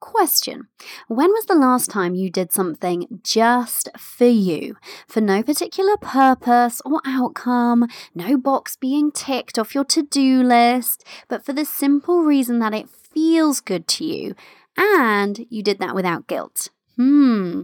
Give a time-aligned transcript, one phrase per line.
[0.00, 0.68] Question
[1.08, 4.76] When was the last time you did something just for you,
[5.08, 11.04] for no particular purpose or outcome, no box being ticked off your to do list,
[11.28, 14.34] but for the simple reason that it feels good to you
[14.76, 16.70] and you did that without guilt?
[16.98, 17.62] Hmm.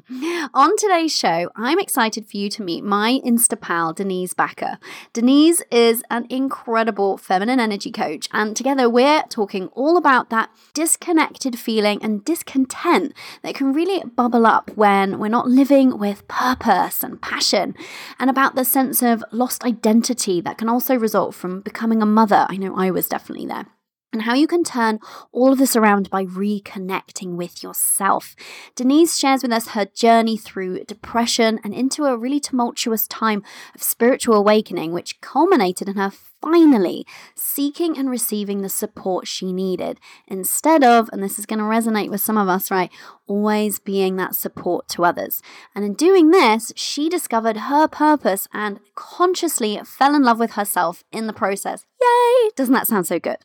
[0.54, 4.78] On today's show, I'm excited for you to meet my Insta pal, Denise Baka.
[5.12, 11.58] Denise is an incredible feminine energy coach, and together we're talking all about that disconnected
[11.58, 13.12] feeling and discontent
[13.42, 17.74] that can really bubble up when we're not living with purpose and passion,
[18.20, 22.46] and about the sense of lost identity that can also result from becoming a mother.
[22.48, 23.66] I know I was definitely there
[24.14, 25.00] and how you can turn
[25.32, 28.34] all of this around by reconnecting with yourself.
[28.76, 33.42] Denise shares with us her journey through depression and into a really tumultuous time
[33.74, 36.10] of spiritual awakening, which culminated in her
[36.44, 39.98] finally seeking and receiving the support she needed
[40.28, 42.90] instead of, and this is going to resonate with some of us, right,
[43.26, 45.40] always being that support to others.
[45.74, 51.02] And in doing this, she discovered her purpose and consciously fell in love with herself
[51.10, 51.86] in the process.
[52.00, 52.50] Yay!
[52.54, 53.38] Doesn't that sound so good?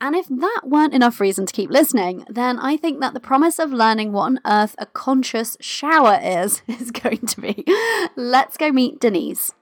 [0.00, 3.58] And if that weren't enough reason to keep listening, then I think that the promise
[3.58, 7.64] of learning what on earth a conscious shower is is going to be.
[8.16, 9.52] Let's go meet Denise.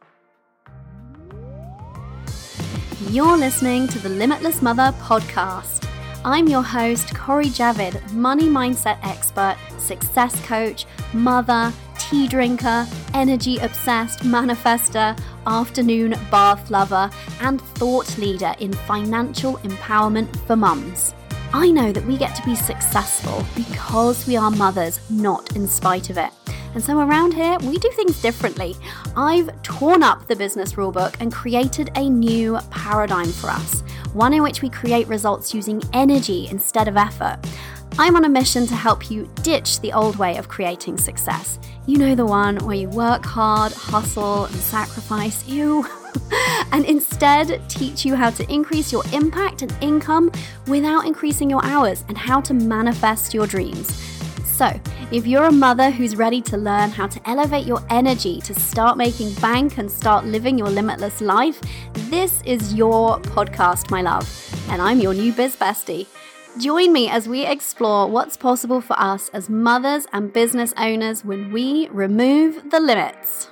[3.11, 5.89] You're listening to the Limitless Mother podcast.
[6.25, 14.21] I'm your host, Cori Javid, money mindset expert, success coach, mother, tea drinker, energy obsessed
[14.21, 17.09] manifester, afternoon bath lover,
[17.43, 21.15] and thought leader in financial empowerment for mums.
[21.53, 26.11] I know that we get to be successful because we are mothers, not in spite
[26.11, 26.31] of it.
[26.75, 28.77] And so around here, we do things differently.
[29.17, 33.81] I've torn up the business rulebook and created a new paradigm for us,
[34.13, 37.39] one in which we create results using energy instead of effort.
[37.99, 41.59] I'm on a mission to help you ditch the old way of creating success.
[41.87, 45.87] You know the one where you work hard, hustle, and sacrifice, you,
[46.73, 50.31] and instead teach you how to increase your impact and income
[50.67, 53.95] without increasing your hours and how to manifest your dreams.
[54.45, 54.69] So,
[55.13, 58.97] if you're a mother who's ready to learn how to elevate your energy to start
[58.97, 61.61] making bank and start living your limitless life,
[62.11, 64.27] this is your podcast, my love.
[64.71, 66.07] And I'm your new biz bestie.
[66.59, 71.53] Join me as we explore what's possible for us as mothers and business owners when
[71.53, 73.51] we remove the limits.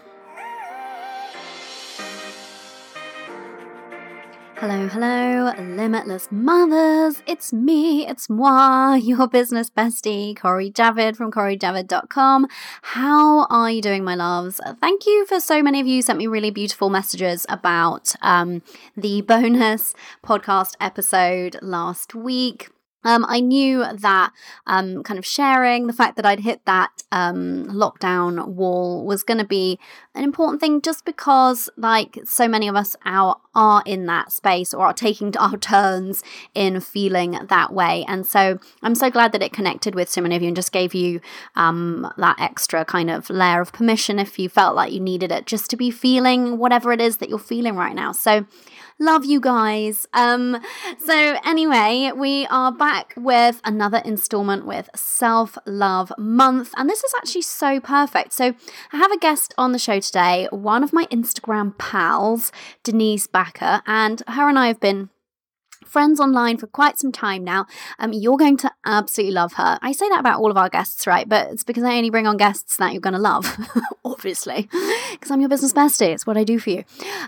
[4.57, 7.23] Hello, hello, limitless mothers.
[7.27, 12.47] It's me, it's moi, your business bestie, Cori Javid from CoriJavid.com.
[12.83, 14.61] How are you doing, my loves?
[14.81, 18.63] Thank you for so many of you sent me really beautiful messages about um,
[18.97, 19.93] the bonus
[20.25, 22.71] podcast episode last week.
[23.05, 24.33] Um, I knew that
[24.67, 29.39] um, kind of sharing the fact that I'd hit that um, lockdown wall was going
[29.39, 29.79] to be
[30.15, 34.73] an important thing just because, like, so many of us are, are in that space
[34.73, 36.23] or are taking our turns
[36.55, 38.05] in feeling that way.
[38.09, 40.73] And so I'm so glad that it connected with so many of you and just
[40.73, 41.21] gave you
[41.57, 45.47] um, that extra kind of layer of permission if you felt like you needed it
[45.47, 48.13] just to be feeling whatever it is that you're feeling right now.
[48.13, 48.47] So,
[49.01, 50.07] Love you guys.
[50.13, 50.63] Um,
[51.05, 57.13] so anyway, we are back with another installment with Self Love Month, and this is
[57.17, 58.33] actually so perfect.
[58.33, 58.55] So
[58.93, 62.53] I have a guest on the show today, one of my Instagram pals,
[62.85, 65.11] Denise Baka, and her and I have been
[65.85, 67.67] friends online for quite some time now.
[67.99, 69.79] Um, you're going to absolutely love her.
[69.83, 71.29] I say that about all of our guests, right?
[71.29, 73.57] But it's because I only bring on guests that you're going to love,
[74.05, 74.69] obviously,
[75.13, 76.13] because I'm your business bestie.
[76.13, 76.85] It's what I do for you.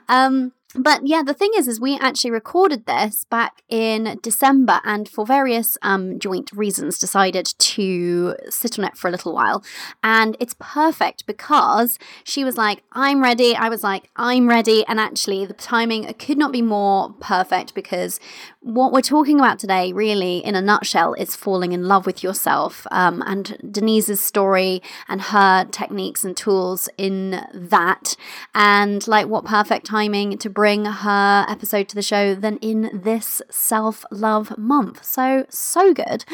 [0.08, 5.08] Um, but yeah, the thing is, is we actually recorded this back in December, and
[5.08, 9.64] for various um, joint reasons, decided to sit on it for a little while.
[10.02, 15.00] And it's perfect because she was like, "I'm ready." I was like, "I'm ready," and
[15.00, 18.20] actually, the timing could not be more perfect because
[18.66, 22.84] what we're talking about today, really, in a nutshell, is falling in love with yourself.
[22.90, 28.16] Um, and Denise's story and her techniques and tools in that,
[28.56, 33.40] and like what perfect timing to bring her episode to the show than in this
[33.50, 35.04] self love month.
[35.04, 36.24] So, so good.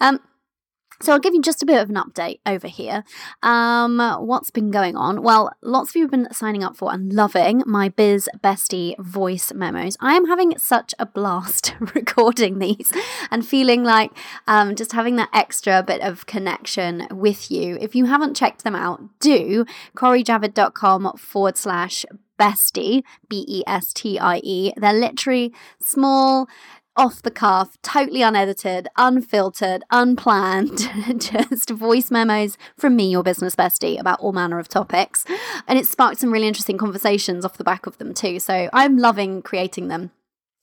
[0.00, 0.20] Um,
[1.02, 3.04] so I'll give you just a bit of an update over here.
[3.42, 5.22] Um, what's been going on?
[5.22, 9.52] Well, lots of you have been signing up for and loving my Biz Bestie voice
[9.52, 9.96] memos.
[10.00, 12.92] I am having such a blast recording these
[13.30, 14.12] and feeling like
[14.46, 17.76] um, just having that extra bit of connection with you.
[17.80, 19.64] If you haven't checked them out, do
[19.96, 22.06] corijavid.com forward slash
[22.38, 24.72] bestie, B E S T I E.
[24.76, 26.48] They're literally small
[26.96, 30.78] off the cuff, totally unedited, unfiltered, unplanned,
[31.18, 35.24] just voice memos from me, your business bestie, about all manner of topics.
[35.66, 38.38] And it sparked some really interesting conversations off the back of them too.
[38.38, 40.10] So I'm loving creating them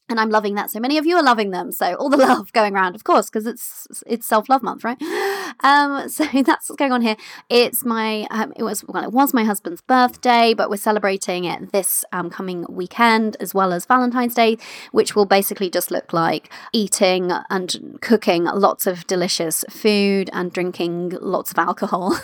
[0.09, 0.71] and I'm loving that.
[0.71, 1.71] So many of you are loving them.
[1.71, 4.97] So all the love going around, of course, because it's it's self love month, right?
[5.61, 7.17] Um, so that's what's going on here.
[7.49, 11.73] It's my um, it was well, it was my husband's birthday, but we're celebrating it
[11.73, 14.57] this um, coming weekend as well as Valentine's Day,
[14.91, 21.17] which will basically just look like eating and cooking lots of delicious food and drinking
[21.19, 22.17] lots of alcohol.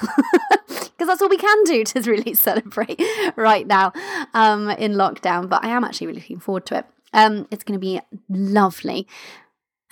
[0.68, 3.02] because that's all we can do to really celebrate
[3.36, 3.92] right now
[4.34, 5.50] um, in lockdown.
[5.50, 6.86] But I am actually really looking forward to it.
[7.16, 9.08] Um, it's going to be lovely.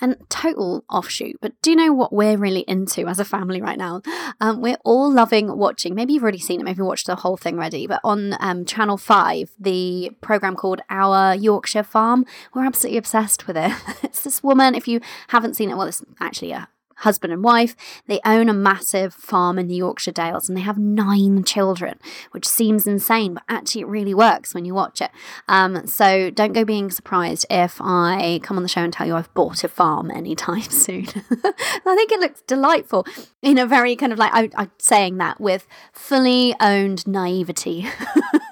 [0.00, 3.78] And total offshoot, but do you know what we're really into as a family right
[3.78, 4.02] now?
[4.40, 5.94] Um, we're all loving watching.
[5.94, 7.86] Maybe you've already seen it, maybe you watched the whole thing already.
[7.86, 13.56] But on um, Channel Five, the program called Our Yorkshire Farm, we're absolutely obsessed with
[13.56, 13.72] it.
[14.02, 14.74] it's this woman.
[14.74, 17.74] If you haven't seen it, well, it's actually a husband and wife.
[18.06, 21.98] They own a massive farm in the Yorkshire Dales and they have nine children,
[22.32, 25.10] which seems insane, but actually it really works when you watch it.
[25.48, 29.14] Um, so don't go being surprised if I come on the show and tell you
[29.14, 31.06] I've bought a farm anytime soon.
[31.06, 33.06] I think it looks delightful
[33.42, 37.88] in a very kind of like, I, I'm saying that with fully owned naivety.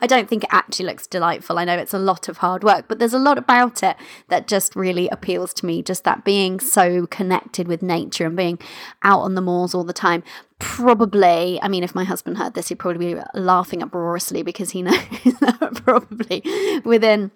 [0.00, 1.58] I don't think it actually looks delightful.
[1.58, 3.96] I know it's a lot of hard work, but there's a lot about it
[4.28, 5.82] that just really appeals to me.
[5.82, 8.58] Just that being so connected with nature and being
[9.02, 10.22] out on the moors all the time.
[10.58, 14.82] Probably, I mean, if my husband heard this, he'd probably be laughing uproariously because he
[14.82, 14.98] knows
[15.40, 16.42] that probably
[16.84, 17.30] within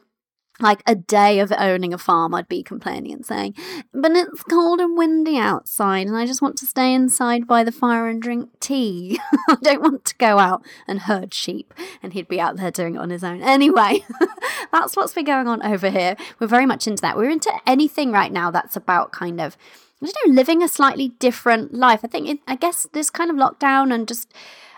[0.61, 3.55] like a day of owning a farm, I'd be complaining and saying,
[3.93, 7.73] but it's cold and windy outside, and I just want to stay inside by the
[7.73, 9.19] fire and drink tea.
[9.49, 11.75] I don't want to go out and herd sheep.
[12.03, 13.43] And he'd be out there doing it on his own.
[13.43, 14.05] Anyway,
[14.73, 16.17] that's what's been going on over here.
[16.39, 17.17] We're very much into that.
[17.17, 19.56] We're into anything right now that's about kind of,
[20.01, 22.01] I don't know, living a slightly different life.
[22.05, 24.33] I think, it, I guess, this kind of lockdown and just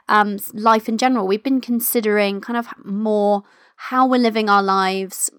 [0.08, 3.42] um, life in general, we've been considering kind of more
[3.76, 5.30] how we're living our lives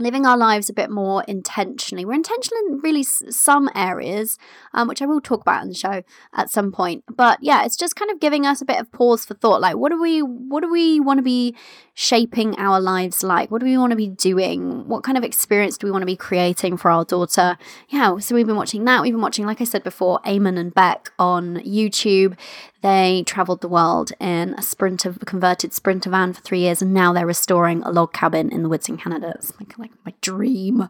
[0.00, 2.04] living our lives a bit more intentionally.
[2.04, 4.38] We're intentional in really some areas,
[4.72, 6.02] um, which I will talk about in the show
[6.34, 7.04] at some point.
[7.08, 9.60] But yeah, it's just kind of giving us a bit of pause for thought.
[9.60, 11.54] Like, what do we, what do we want to be
[11.94, 13.50] shaping our lives like?
[13.50, 14.86] What do we want to be doing?
[14.86, 17.56] What kind of experience do we want to be creating for our daughter?
[17.88, 19.02] Yeah, so we've been watching that.
[19.02, 22.36] We've been watching, like I said before, Eamon and Bec on YouTube.
[22.86, 27.12] They traveled the world in a sprinter, converted sprinter van for three years, and now
[27.12, 29.32] they're restoring a log cabin in the woods in Canada.
[29.34, 30.86] It's like, like my dream.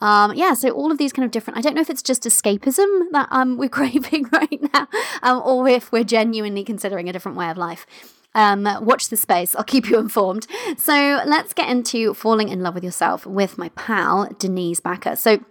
[0.00, 1.58] Um, yeah, so all of these kind of different.
[1.58, 4.86] I don't know if it's just escapism that um, we're craving right now,
[5.24, 7.84] um, or if we're genuinely considering a different way of life.
[8.32, 9.56] Um, watch the space.
[9.56, 10.46] I'll keep you informed.
[10.76, 15.16] So let's get into falling in love with yourself with my pal Denise Baka.
[15.16, 15.44] So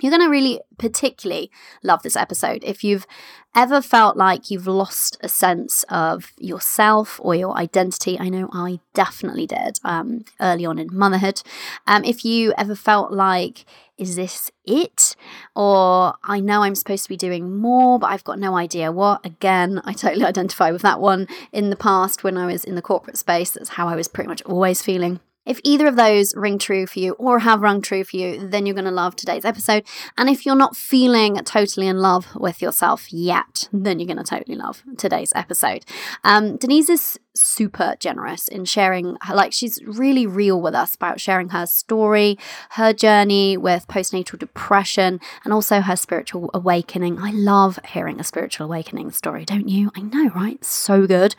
[0.00, 1.50] you're going to really particularly
[1.82, 3.06] love this episode if you've
[3.54, 8.18] ever felt like you've lost a sense of yourself or your identity.
[8.20, 11.42] I know I definitely did um, early on in motherhood.
[11.86, 13.64] Um, if you ever felt like,
[13.96, 15.16] is this it?
[15.54, 19.24] Or I know I'm supposed to be doing more, but I've got no idea what.
[19.24, 21.26] Again, I totally identify with that one.
[21.52, 24.28] In the past, when I was in the corporate space, that's how I was pretty
[24.28, 25.20] much always feeling.
[25.46, 28.66] If either of those ring true for you or have rung true for you, then
[28.66, 29.84] you're going to love today's episode.
[30.18, 34.24] And if you're not feeling totally in love with yourself yet, then you're going to
[34.24, 35.84] totally love today's episode.
[36.24, 41.50] Um, Denise is super generous in sharing like she's really real with us about sharing
[41.50, 42.38] her story,
[42.70, 47.18] her journey with postnatal depression, and also her spiritual awakening.
[47.18, 49.90] I love hearing a spiritual awakening story, don't you?
[49.96, 50.64] I know, right?
[50.64, 51.34] So good.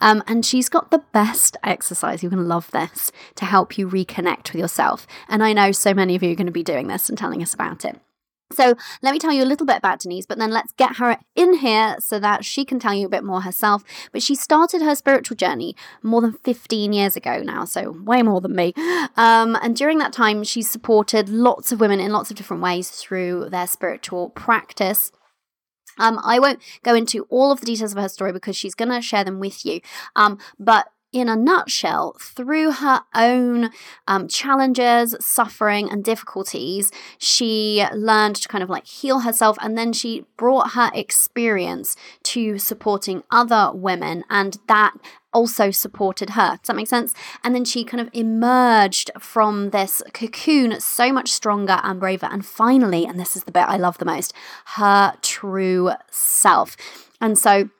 [0.00, 2.22] Um, and she's got the best exercise.
[2.22, 5.06] You're going to love this to help you reconnect with yourself.
[5.28, 7.42] And I know so many of you are going to be doing this and telling
[7.42, 8.00] us about it.
[8.52, 11.18] So let me tell you a little bit about Denise, but then let's get her
[11.34, 13.84] in here so that she can tell you a bit more herself.
[14.12, 18.40] But she started her spiritual journey more than 15 years ago now, so way more
[18.40, 18.72] than me.
[19.16, 22.90] Um, and during that time, she's supported lots of women in lots of different ways
[22.90, 25.12] through their spiritual practice.
[25.98, 28.90] Um, I won't go into all of the details of her story because she's going
[28.90, 29.80] to share them with you.
[30.16, 33.70] Um, but in a nutshell, through her own
[34.08, 39.58] um, challenges, suffering, and difficulties, she learned to kind of like heal herself.
[39.60, 44.24] And then she brought her experience to supporting other women.
[44.30, 44.94] And that
[45.32, 46.56] also supported her.
[46.56, 47.14] Does that make sense?
[47.42, 52.28] And then she kind of emerged from this cocoon so much stronger and braver.
[52.30, 54.32] And finally, and this is the bit I love the most,
[54.76, 56.76] her true self.
[57.20, 57.70] And so,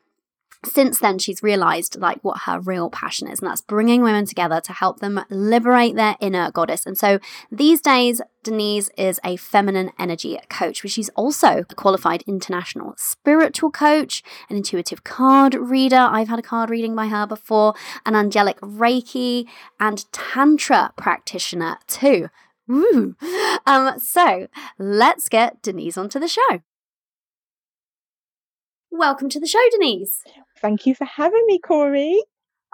[0.65, 4.61] since then she's realized like what her real passion is and that's bringing women together
[4.61, 7.19] to help them liberate their inner goddess and so
[7.51, 13.71] these days denise is a feminine energy coach but she's also a qualified international spiritual
[13.71, 17.73] coach an intuitive card reader i've had a card reading by her before
[18.05, 19.45] an angelic reiki
[19.79, 22.29] and tantra practitioner too
[22.71, 23.13] Ooh.
[23.65, 24.47] Um, so
[24.79, 26.61] let's get denise onto the show
[28.95, 30.23] Welcome to the show, Denise.
[30.63, 32.23] Thank you for having me, Cori.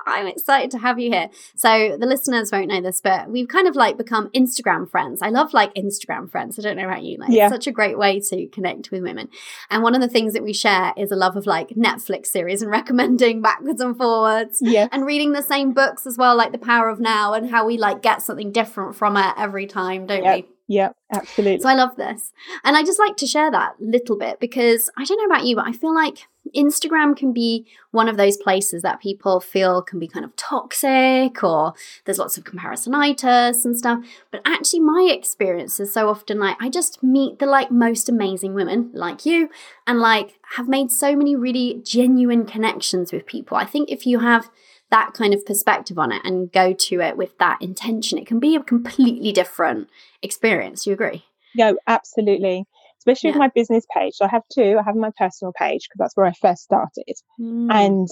[0.06, 1.30] I'm excited to have you here.
[1.56, 5.22] So the listeners won't know this, but we've kind of like become Instagram friends.
[5.24, 6.58] I love like Instagram friends.
[6.58, 7.18] I don't know about you.
[7.18, 7.48] Like yeah.
[7.48, 9.30] it's such a great way to connect with women.
[9.72, 12.62] And one of the things that we share is a love of like Netflix series
[12.62, 14.60] and recommending backwards and forwards.
[14.62, 14.88] Yeah.
[14.92, 17.78] And reading the same books as well, like The Power of Now and how we
[17.78, 20.46] like get something different from it every time, don't we?
[20.70, 21.62] Yeah, absolutely.
[21.62, 22.32] So I love this.
[22.64, 25.56] And I just like to share that little bit because I don't know about you,
[25.56, 30.00] but I feel like Instagram can be one of those places that people feel can
[30.00, 31.74] be kind of toxic or
[32.06, 34.00] there's lots of comparisonitis and stuff.
[34.32, 38.54] But actually, my experience is so often like I just meet the like most amazing
[38.54, 39.50] women like you
[39.88, 43.58] and like have made so many really genuine connections with people.
[43.58, 44.50] I think if you have
[44.92, 48.40] that kind of perspective on it and go to it with that intention, it can
[48.40, 49.90] be a completely different
[50.22, 50.84] experience.
[50.84, 51.26] Do you agree?
[51.56, 52.66] No, absolutely.
[53.10, 53.36] Especially yeah.
[53.36, 54.14] with my business page.
[54.16, 54.78] So I have two.
[54.80, 57.16] I have my personal page because that's where I first started.
[57.40, 57.72] Mm.
[57.72, 58.08] And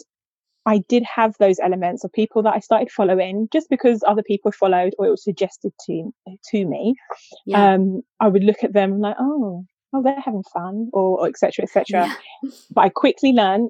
[0.66, 4.52] I did have those elements of people that I started following just because other people
[4.52, 6.12] followed or it was suggested to
[6.52, 6.96] to me.
[7.46, 7.74] Yeah.
[7.74, 11.64] Um, I would look at them like, oh, oh, they're having fun, or etc.
[11.64, 11.86] etc.
[12.08, 12.52] Yeah.
[12.72, 13.70] But I quickly learned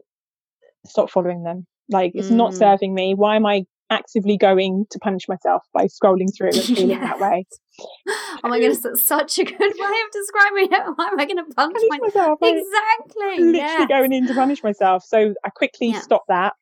[0.85, 2.35] stop following them like it's mm.
[2.35, 3.13] not serving me.
[3.13, 7.01] Why am I actively going to punish myself by scrolling through and feeling yes.
[7.01, 7.45] that way?
[8.07, 10.83] oh my goodness, that's such a good way of describing it.
[10.95, 12.39] Why am I going to punish, punish myself?
[12.41, 13.45] Exactly.
[13.45, 13.87] Literally yes.
[13.87, 15.03] going in to punish myself.
[15.05, 16.01] So I quickly yeah.
[16.01, 16.53] stopped that.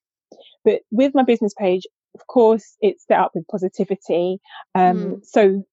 [0.64, 1.84] But with my business page,
[2.16, 4.40] of course, it's set up with positivity.
[4.74, 5.26] Um, mm.
[5.26, 5.64] So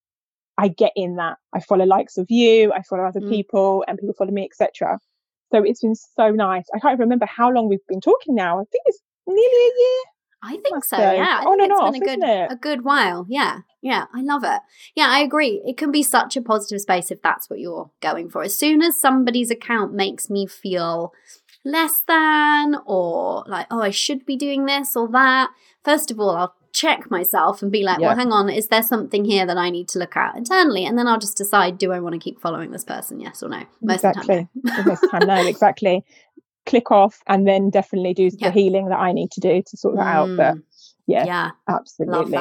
[0.58, 1.38] I get in that.
[1.54, 3.30] I follow likes of you, I follow other mm.
[3.30, 4.98] people, and people follow me, etc.
[5.52, 6.64] So it's been so nice.
[6.74, 8.58] I can't remember how long we've been talking now.
[8.60, 10.02] I think it's nearly a year.
[10.42, 10.98] I think so.
[10.98, 13.26] Yeah, I on think it's off, been a good a good while.
[13.28, 14.60] Yeah, yeah, I love it.
[14.96, 15.62] Yeah, I agree.
[15.64, 18.42] It can be such a positive space if that's what you're going for.
[18.42, 21.12] As soon as somebody's account makes me feel
[21.64, 25.50] less than, or like, oh, I should be doing this or that.
[25.84, 28.08] First of all, I'll check myself and be like, yeah.
[28.08, 30.84] well, hang on, is there something here that I need to look at internally?
[30.84, 33.20] And then I'll just decide, do I want to keep following this person?
[33.20, 33.62] Yes or no?
[33.80, 34.38] Most exactly.
[34.38, 34.84] of the time, no.
[34.84, 36.04] Most of the time, no, exactly
[36.66, 39.96] click off and then definitely do the healing that I need to do to sort
[39.96, 40.06] that mm.
[40.06, 40.36] out.
[40.36, 40.62] But mm.
[41.06, 42.38] yeah, yeah, absolutely.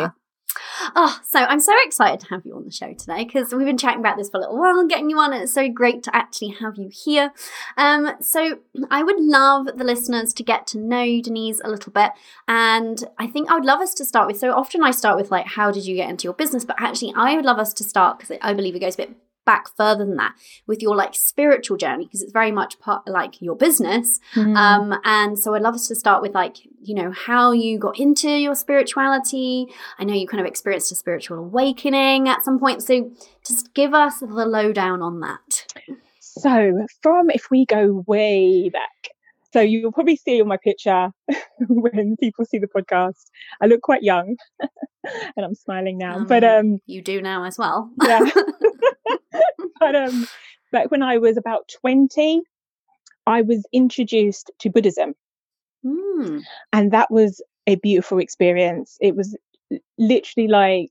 [0.95, 3.77] Oh, so I'm so excited to have you on the show today because we've been
[3.77, 5.33] chatting about this for a little while, getting you on.
[5.33, 7.31] And it's so great to actually have you here.
[7.77, 8.59] Um, so
[8.89, 12.11] I would love the listeners to get to know Denise, a little bit.
[12.47, 14.37] And I think I would love us to start with.
[14.37, 16.65] So often I start with like, how did you get into your business?
[16.65, 19.15] But actually, I would love us to start because I believe it goes a bit
[19.45, 20.33] back further than that
[20.67, 24.55] with your like spiritual journey because it's very much part like your business mm.
[24.55, 27.99] um and so i'd love us to start with like you know how you got
[27.99, 29.67] into your spirituality
[29.97, 33.11] i know you kind of experienced a spiritual awakening at some point so
[33.45, 35.65] just give us the lowdown on that
[36.19, 39.11] so from if we go way back
[39.53, 41.09] so you'll probably see on my picture
[41.67, 43.25] when people see the podcast,
[43.61, 44.37] I look quite young
[45.03, 46.17] and I'm smiling now.
[46.17, 47.91] Um, but um you do now as well.
[48.01, 48.29] yeah.
[49.79, 50.27] but um,
[50.71, 52.41] back when I was about 20,
[53.27, 55.13] I was introduced to Buddhism.
[55.85, 56.43] Mm.
[56.73, 58.97] And that was a beautiful experience.
[59.01, 59.37] It was
[59.97, 60.89] literally like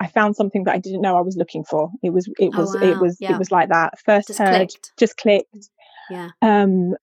[0.00, 1.90] I found something that I didn't know I was looking for.
[2.02, 2.92] It was it oh, was oh, wow.
[2.92, 3.34] it was yeah.
[3.34, 3.98] it was like that.
[4.00, 4.92] First just heard, clicked.
[4.98, 5.70] just clicked.
[6.10, 6.30] Yeah.
[6.42, 6.94] Um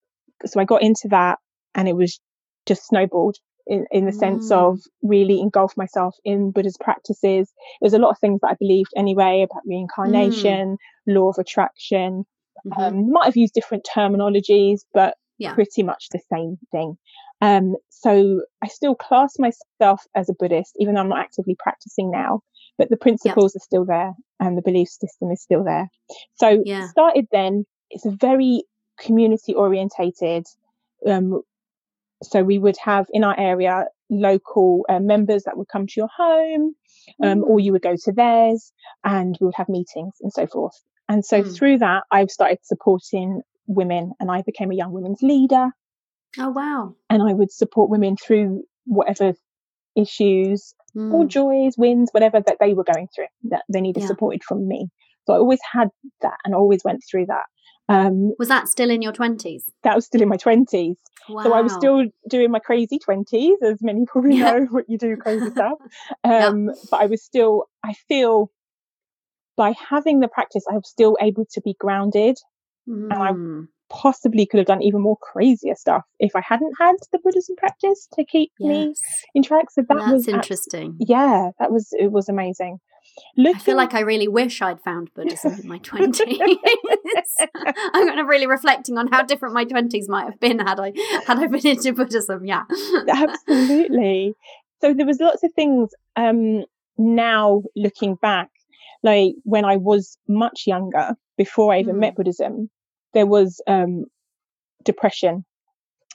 [0.44, 1.38] so I got into that
[1.74, 2.20] and it was
[2.66, 4.18] just snowballed in, in the mm.
[4.18, 7.52] sense of really engulf myself in Buddha's practices.
[7.80, 11.14] There's a lot of things that I believed anyway about reincarnation, mm.
[11.14, 12.24] law of attraction.
[12.66, 12.80] Mm-hmm.
[12.80, 15.54] Um, might have used different terminologies, but yeah.
[15.54, 16.96] pretty much the same thing.
[17.40, 22.10] Um, so I still class myself as a Buddhist, even though I'm not actively practicing
[22.10, 22.40] now.
[22.78, 25.88] But the principles are still there, and the belief system is still there.
[26.36, 26.88] So yeah.
[26.88, 27.64] started then.
[27.90, 28.64] It's a very
[28.98, 30.46] community orientated
[31.06, 31.42] um,
[32.22, 36.08] so we would have in our area local uh, members that would come to your
[36.14, 36.74] home,
[37.22, 37.42] um, mm.
[37.42, 38.72] or you would go to theirs,
[39.04, 40.74] and we would have meetings and so forth.
[41.08, 41.56] And so mm.
[41.56, 45.70] through that, I've started supporting women, and I became a young women's leader.
[46.38, 46.94] Oh wow!
[47.10, 49.34] And I would support women through whatever
[49.96, 51.12] issues mm.
[51.12, 54.06] or joys, wins, whatever that they were going through that they needed yeah.
[54.06, 54.88] supported from me.
[55.26, 55.88] So I always had
[56.22, 57.44] that and always went through that.
[57.92, 59.62] Um, Was that still in your 20s?
[59.84, 60.96] that was still in my 20s.
[61.28, 61.42] Wow.
[61.44, 64.44] So I was still doing my crazy 20s, as many probably Yeah.
[64.52, 65.78] know what you do crazy stuff.
[66.24, 66.48] Yeah.
[66.48, 68.50] Um, But I was still, I feel
[69.56, 72.38] by having the practice, I was still able to be grounded.
[72.86, 76.94] And I Mm, Possibly could have done even more crazier stuff if I hadn't had
[77.12, 78.94] the Buddhism practice to keep me
[79.34, 79.70] in track.
[79.70, 80.96] So that That's was interesting.
[80.98, 82.78] yeah, that was it was amazing.
[83.38, 86.20] I feel like I really wish I'd found Buddhism in my 20s.
[87.94, 90.92] I'm kind of really reflecting on how different my 20s might have been had I
[91.26, 92.44] had I been into Buddhism.
[92.44, 92.64] Yeah.
[93.08, 94.34] absolutely.
[94.80, 95.90] So there was lots of things.
[96.16, 96.64] Um,
[96.98, 98.48] now looking back,
[99.02, 102.00] like when I was much younger, before I even Mm.
[102.00, 102.70] met Buddhism,
[103.14, 104.04] there was um
[104.84, 105.44] depression.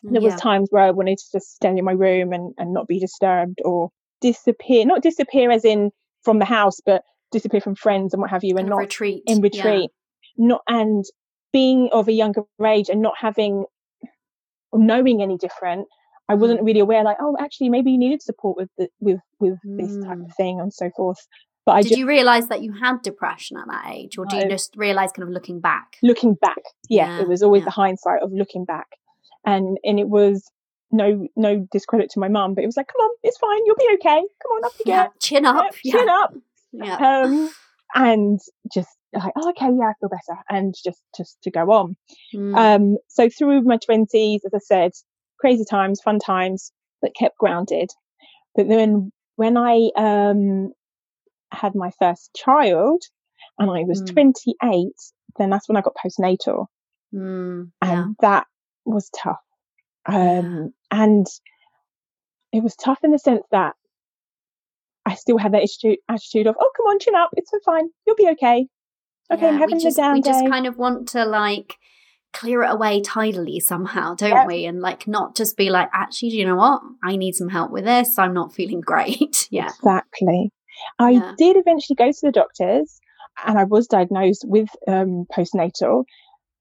[0.04, 2.88] There was times where I wanted to just stay in my room and, and not
[2.88, 3.90] be disturbed or
[4.22, 4.86] disappear.
[4.86, 5.92] Not disappear as in
[6.28, 9.24] from the house, but disappear from friends and what have you, and of not retreat.
[9.26, 9.44] in Yeah.
[9.50, 9.90] retreat.
[10.38, 11.04] Not and
[11.54, 13.66] being of a younger age and not having
[14.72, 15.88] or knowing any different.
[16.30, 16.40] I Mm.
[16.40, 19.94] wasn't really aware, like, oh, actually, maybe you needed support with the, with with this
[20.06, 20.26] type Mm.
[20.26, 21.20] of thing and so forth.
[21.66, 24.36] But I Did just you realize that you had depression at that age, or do
[24.38, 24.50] you No.
[24.50, 25.88] just realize kind of looking back?
[26.04, 27.66] looking back, yeah, Yeah, it was always yeah.
[27.66, 28.88] the hindsight of looking back,
[29.46, 30.36] and and it was
[30.92, 33.76] no no discredit to my mum, but it was like, come on, it's fine, you'll
[33.76, 34.22] be okay.
[34.44, 35.66] Come on, up you Yeah, get, chin up.
[35.84, 36.34] Yep, chin up,
[36.74, 37.24] Yeah.
[37.24, 37.50] um,
[37.96, 38.40] and
[38.74, 41.96] just like, oh, okay, yeah, I feel better, and just just to go on.
[42.36, 42.58] Mm.
[42.58, 44.92] Um, so through my twenties, as I said,
[45.40, 47.90] crazy times, fun times, but kept grounded.
[48.56, 50.72] But then when I um
[51.52, 53.02] had my first child
[53.60, 54.14] and I was Mm.
[54.14, 54.88] 28,
[55.38, 56.66] then that's when I got postnatal,
[57.14, 57.72] Mm.
[57.82, 58.06] and Yeah.
[58.22, 58.48] that
[58.86, 59.38] was tough.
[60.06, 61.26] Um, and
[62.54, 63.74] it was tough in the sense that
[65.06, 68.16] I still had that attitude, attitude of, oh, come on, chin up, it's fine, you'll
[68.16, 68.68] be okay.
[69.32, 70.30] Okay, I'm having we just, a down we day.
[70.32, 71.76] just kind of want to like
[72.34, 74.66] clear it away tidily somehow, don't we?
[74.66, 76.82] And like not just be like, actually, do you know what?
[77.04, 78.18] I need some help with this.
[78.18, 79.48] I'm not feeling great.
[79.52, 79.70] yeah.
[79.70, 80.52] Exactly.
[81.00, 81.34] I Yeah.
[81.38, 83.00] did eventually go to the doctors
[83.46, 86.06] and I was diagnosed with um, postnatal,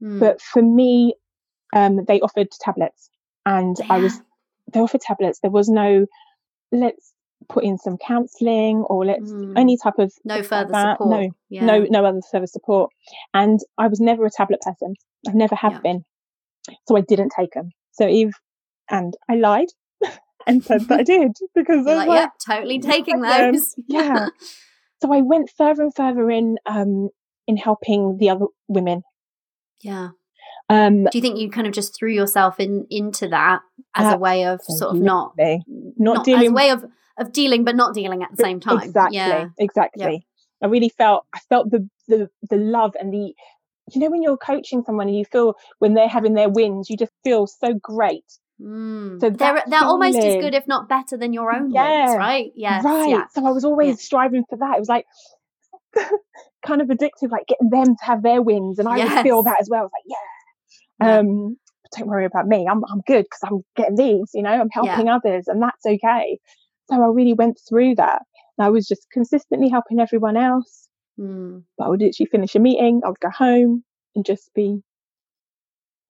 [0.03, 0.21] Mm.
[0.21, 1.15] but for me,
[1.75, 3.09] um, they offered tablets
[3.47, 4.23] and I was, Yeah.
[4.75, 5.39] they offered tablets.
[5.41, 6.05] There was no,
[6.73, 7.13] let's
[7.49, 9.57] put in some counseling or let's, Mm.
[9.57, 11.11] any type of no things like further support.
[11.11, 11.65] No, yeah.
[11.65, 12.91] no, no other further support.
[13.33, 14.95] And I was never a tablet person.
[15.29, 15.81] I never have Yeah.
[15.81, 16.05] been.
[16.89, 17.71] So I didn't take them.
[17.93, 18.33] So Eve,
[18.91, 19.69] and I lied
[20.47, 23.75] and said that I did because I was like, like, yep, totally taking those.
[23.87, 24.29] yeah.
[25.01, 27.11] so I went further and further in um
[27.47, 29.03] in helping the other women.
[29.81, 30.09] yeah.
[30.69, 33.61] Um Do you think you kind of just threw yourself in into that
[33.95, 35.65] as a way of sort of not absolutely.
[35.99, 36.85] Not as a dealing- way of
[37.19, 38.81] of dealing but not dealing at the same time.
[38.83, 39.17] Exactly.
[39.17, 39.49] Yeah.
[39.59, 40.27] Exactly.
[40.63, 43.35] I really felt I felt the the the love and the
[43.93, 46.97] you know when you're coaching someone and you feel when they're having their wins, you
[46.97, 48.25] just feel so great.
[48.61, 49.21] Mm.
[49.21, 52.07] So they're they're almost as good, if not better, than your own Yeah.
[52.07, 52.51] wins, right?
[52.57, 52.85] Yes.
[52.85, 53.09] right.
[53.11, 53.25] Yeah.
[53.31, 53.95] So I was always Yeah.
[54.09, 54.77] striving for that.
[54.77, 55.05] It was like
[56.67, 59.61] kind of addictive, like getting them to have their wins, and I would feel that
[59.61, 59.81] as well.
[59.81, 60.17] I was like, yeah.
[61.01, 61.19] Yeah.
[61.19, 61.57] Um,
[61.97, 62.67] don't worry about me.
[62.71, 64.31] I'm I'm good because I'm getting these.
[64.35, 64.97] You know, I'm Yeah.
[64.97, 66.39] helping others, and that's okay.
[66.91, 68.23] So I really went through that.
[68.59, 70.89] And I was just consistently helping everyone else.
[71.19, 71.65] Mm.
[71.79, 73.03] But I would literally finish a meeting.
[73.05, 74.83] I would go home and just be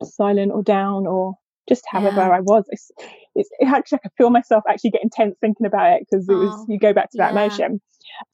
[0.03, 1.35] silent or down or
[1.69, 2.37] just however Yeah.
[2.37, 2.65] I was.
[2.69, 2.91] It's,
[3.35, 6.35] it's it actually I could feel myself actually getting tense thinking about it because it
[6.39, 7.41] was Oh, you go back to that yeah.
[7.41, 7.81] emotion.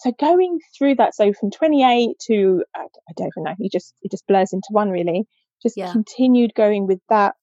[0.01, 3.95] So going through that, so from 28 to I, I don't even know, you just
[4.03, 5.25] it just blurs into one really.
[5.63, 5.93] Just Yeah.
[5.93, 7.35] continued going with that.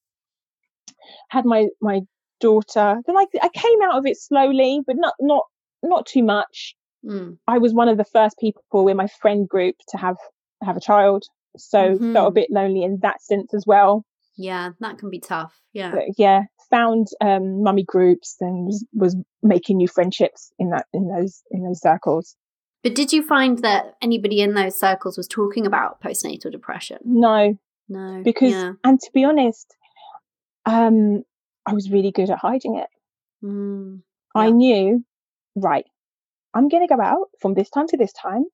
[1.30, 2.02] Had my my
[2.40, 3.02] daughter.
[3.06, 5.46] Then I I came out of it slowly, but not not
[5.84, 6.76] not too much.
[7.06, 7.38] Mm.
[7.48, 10.18] I was one of the first people in my friend group to have
[10.64, 11.24] have a child,
[11.58, 12.34] so felt a Mhm.
[12.36, 14.04] bit lonely in that sense as well.
[14.36, 15.60] Yeah, that can be tough.
[15.74, 15.92] Yeah.
[15.92, 21.08] But yeah, found um, mummy groups and was, was making new friendships in that in
[21.08, 22.36] those in those circles.
[22.84, 27.00] But did you find that anybody in those circles was talking about postnatal depression?
[27.04, 27.58] No,
[27.90, 28.22] No.
[28.24, 28.74] because yeah.
[28.84, 29.76] and to be honest,
[30.66, 31.24] um,
[31.66, 32.88] I was really good at hiding it.
[33.44, 34.02] Mm.
[34.36, 35.04] I knew,
[35.56, 35.86] right,
[36.54, 38.46] I'm going to go out from this time to this time.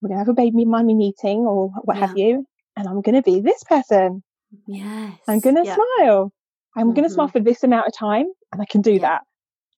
[0.00, 3.14] We're going to have a baby mummy meeting or what have you, and I'm going
[3.14, 4.22] to be this person.
[4.66, 5.18] Yes.
[5.28, 5.76] I'm going to yeah.
[5.98, 6.32] smile.
[6.76, 8.98] I'm going to smile for this amount of time, and I can do Yeah.
[9.00, 9.22] that.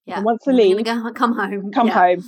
[0.06, 0.16] Yeah.
[0.16, 1.70] And once I leave, go, come home.
[1.72, 1.92] come yeah.
[1.94, 2.24] home,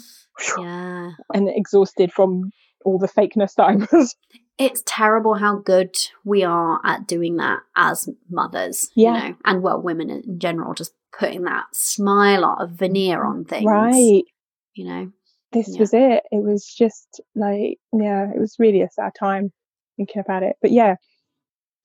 [0.58, 1.10] Yeah.
[1.34, 2.50] and exhausted from
[2.84, 4.16] all the fakeness that I was.
[4.58, 8.90] It's terrible how good we are at doing that as mothers.
[8.94, 9.14] Yeah.
[9.14, 13.46] You know, and well, women in general, just putting that smile or a veneer on
[13.46, 13.64] things.
[13.64, 14.24] Right.
[14.74, 15.12] You know.
[15.52, 15.80] This Yeah.
[15.80, 16.24] was it.
[16.30, 19.50] It was just like, yeah, it was really a sad time
[19.96, 20.56] thinking about it.
[20.60, 20.96] But yeah,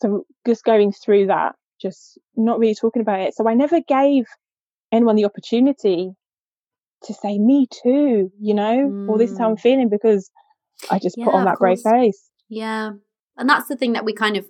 [0.02, 3.36] so just going through that, just not really talking about it.
[3.36, 4.26] So I never gave
[4.92, 6.12] anyone the opportunity
[7.04, 9.10] to say me too, you know, mm.
[9.10, 10.30] or this is how I'm feeling because
[10.90, 12.30] I just yeah, put on that brave face.
[12.50, 12.92] Yeah.
[13.38, 14.46] And that's the thing that we kind of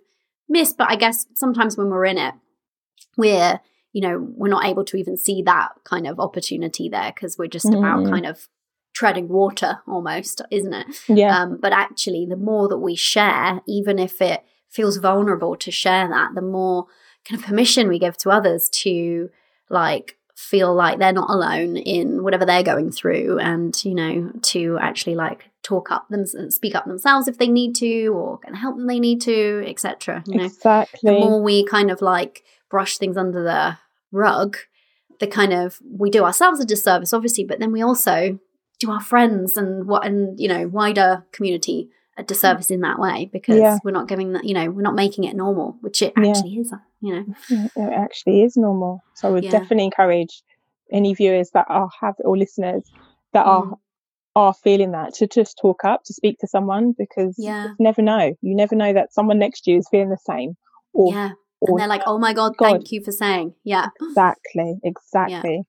[0.48, 0.74] miss.
[0.74, 2.34] But I guess sometimes when we're in it,
[3.18, 3.60] we're,
[3.94, 7.48] you know, we're not able to even see that kind of opportunity there because we're
[7.48, 7.78] just mm.
[7.78, 8.48] about kind of
[8.94, 10.88] treading water almost, isn't it?
[11.08, 11.38] Yeah.
[11.38, 16.08] Um, but actually, the more that we share, even if it feels vulnerable to share
[16.08, 16.86] that, the more
[17.28, 19.30] kind of permission we give to others to
[19.70, 24.78] like feel like they're not alone in whatever they're going through and you know to
[24.82, 28.54] actually like talk up them and speak up themselves if they need to or can
[28.54, 32.44] help them they need to etc you know exactly the more we kind of like
[32.70, 33.76] brush things under the
[34.12, 34.58] rug
[35.20, 38.40] the kind of we do ourselves a disservice obviously but then we also
[38.80, 43.30] do our friends and what and you know wider community a disservice in that way
[43.34, 43.78] because yeah.
[43.84, 46.62] we're not giving that you know we're not making it normal which it actually yeah.
[46.62, 49.52] is uh, you know mm, it actually is normal so i would yeah.
[49.52, 50.44] definitely encourage
[50.92, 52.84] any viewers that are have or listeners
[53.34, 53.50] that mm.
[53.50, 53.78] are
[54.36, 57.68] are feeling that to just talk up to speak to someone because yeah.
[57.68, 60.56] you never know you never know that someone next to you is feeling the same
[60.94, 63.88] or yeah or, and they're like oh my god, god, thank you for saying yeah
[64.02, 65.62] exactly exactly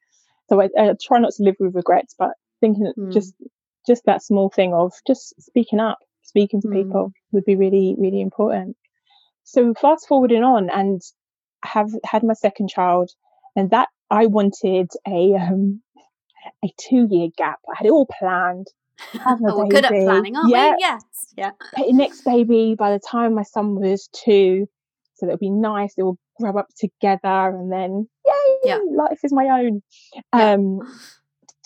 [0.49, 3.13] so I, I, try not to live with regrets but thinking mm.
[3.13, 3.35] just
[3.87, 6.75] just that small thing of just speaking up speaking to mm.
[6.75, 8.77] people would be really, really important.
[9.45, 11.01] So fast forwarding on and
[11.63, 13.11] have had my second child
[13.55, 15.83] and that I wanted a um,
[16.65, 17.59] a two year gap.
[17.69, 18.69] I had it all planned.
[19.25, 20.71] Have oh, we're good at planning, aren't yeah.
[20.71, 20.77] we?
[20.79, 21.03] Yes.
[21.37, 21.51] Yeah.
[21.89, 24.67] Next baby by the time my son was two.
[25.17, 25.95] So it'll be nice.
[25.95, 28.79] They will grow up together and then yay, yeah.
[28.91, 29.83] life is my own.
[30.35, 30.53] Yeah.
[30.53, 30.81] Um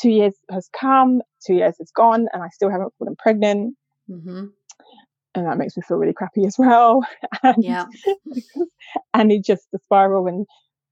[0.00, 3.76] two years has come, two years has gone, and I still haven't fallen pregnant.
[4.08, 4.46] Mm-hmm.
[5.34, 7.06] And that makes me feel really crappy as well.
[7.42, 7.84] and, yeah.
[9.14, 10.46] and it just the spiral and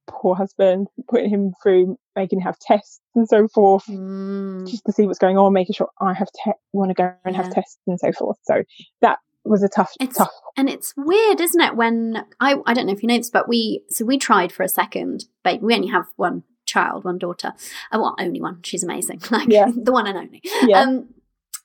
[0.08, 4.68] poor husband putting him through making him have tests and so forth mm.
[4.68, 7.34] just to see what's going on making sure i have te- want to go and
[7.34, 7.42] yeah.
[7.42, 8.62] have tests and so forth so
[9.00, 12.86] that was a tough it's, tough and it's weird isn't it when i i don't
[12.86, 15.74] know if you know this but we so we tried for a second baby we
[15.74, 17.52] only have one child one daughter
[17.92, 19.70] uh, well only one she's amazing like yeah.
[19.74, 20.80] the one and only yeah.
[20.80, 21.08] um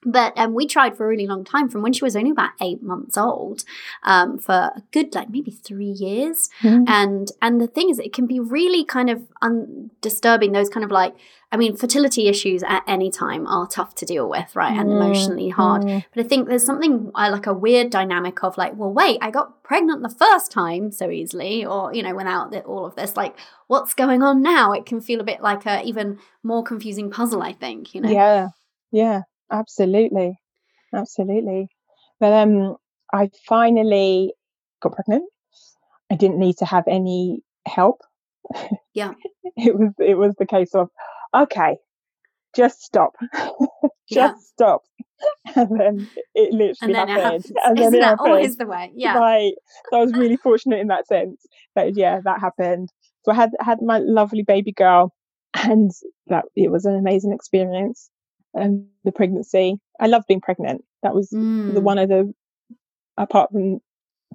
[0.05, 2.51] but um, we tried for a really long time from when she was only about
[2.61, 3.63] eight months old
[4.03, 6.83] um, for a good like maybe three years mm.
[6.87, 10.83] and and the thing is it can be really kind of un- disturbing those kind
[10.83, 11.15] of like
[11.51, 14.95] i mean fertility issues at any time are tough to deal with right and mm.
[14.95, 16.03] emotionally hard mm.
[16.13, 19.31] but i think there's something uh, like a weird dynamic of like well wait i
[19.31, 23.15] got pregnant the first time so easily or you know without the, all of this
[23.15, 23.35] like
[23.67, 27.41] what's going on now it can feel a bit like a even more confusing puzzle
[27.41, 28.49] i think you know yeah
[28.91, 29.21] yeah
[29.53, 30.37] Absolutely.
[30.93, 31.69] Absolutely.
[32.19, 32.75] But um
[33.13, 34.33] I finally
[34.81, 35.29] got pregnant.
[36.11, 38.01] I didn't need to have any help.
[38.93, 39.13] Yeah.
[39.55, 40.89] it was it was the case of
[41.33, 41.77] okay,
[42.55, 43.13] just stop.
[43.33, 44.33] just yeah.
[44.39, 44.81] stop.
[45.55, 47.45] And then it literally and then happened.
[47.45, 48.27] It and then Isn't it that happened.
[48.27, 48.91] always the way?
[48.93, 49.17] Yeah.
[49.17, 49.53] Right.
[49.89, 51.45] So I was really fortunate in that sense.
[51.75, 52.89] But yeah, that happened.
[53.23, 55.13] So I had had my lovely baby girl
[55.53, 55.91] and
[56.27, 58.09] that it was an amazing experience
[58.53, 59.75] and the pregnancy.
[59.99, 60.83] I love being pregnant.
[61.01, 61.73] That was mm.
[61.73, 62.33] the one of the
[63.17, 63.79] apart from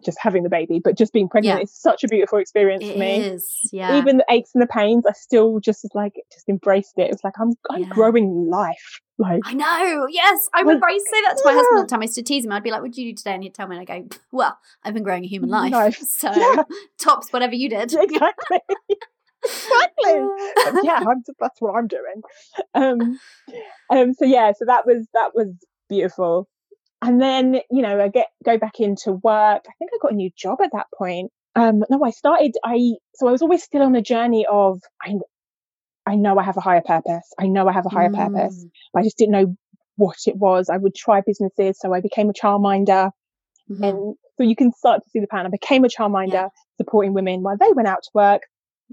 [0.05, 1.63] just having the baby, but just being pregnant yeah.
[1.63, 3.17] is such a beautiful experience it for me.
[3.17, 3.99] Is, yeah.
[3.99, 7.03] Even the aches and the pains, I still just like just embraced it.
[7.03, 7.89] It was like I'm I'm yeah.
[7.89, 9.01] growing life.
[9.19, 10.49] Like I know, yes.
[10.55, 12.01] I would used say that to my husband all the time.
[12.01, 12.53] I used to tease him.
[12.53, 14.09] I'd be like, "What did you do today?" And he'd tell me, and I go,
[14.31, 15.97] "Well, I've been growing a human life, life.
[16.07, 16.65] so
[16.99, 18.61] tops whatever you did." Exactly
[19.49, 20.83] exactly.
[20.85, 22.23] yeah, I'm, that's what I'm doing.
[22.75, 23.19] Um,
[23.91, 25.49] um, so yeah, so that was that was
[25.89, 26.49] beautiful.
[27.03, 29.65] And then you know, I get go back into work.
[29.69, 31.31] I think I got a new job at that point.
[31.55, 32.55] Um, no, I started.
[32.65, 35.15] I so I was always still on the journey of I.
[36.07, 37.35] I know I have a higher purpose.
[37.39, 38.17] I know I have a higher mm.
[38.17, 38.65] purpose.
[38.97, 39.55] I just didn't know
[39.97, 40.71] what it was.
[40.71, 43.11] I would try businesses, so I became a childminder.
[43.71, 43.85] Mm-hmm.
[43.85, 45.47] And so you can start to see the pattern.
[45.47, 46.49] I became a childminder, yeah.
[46.79, 48.43] supporting women while they went out to work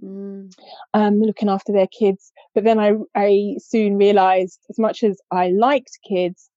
[0.03, 0.51] mm.
[0.93, 2.31] um, looking after their kids.
[2.53, 6.49] But then I, I soon realized as much as I liked kids,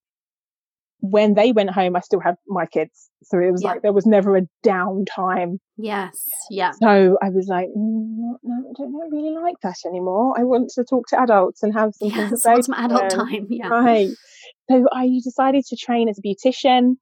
[1.00, 3.10] when they went home, I still had my kids.
[3.22, 3.70] So it was yeah.
[3.70, 5.58] like there was never a downtime.
[5.76, 6.24] Yes.
[6.50, 6.72] Yeah.
[6.82, 10.34] So I was like, mm, no, I don't really like that anymore.
[10.38, 13.46] I want to talk to adults and have some yes, some adult time.
[13.50, 13.68] Yeah.
[13.68, 14.10] Right.
[14.70, 16.96] So I decided to train as a beautician.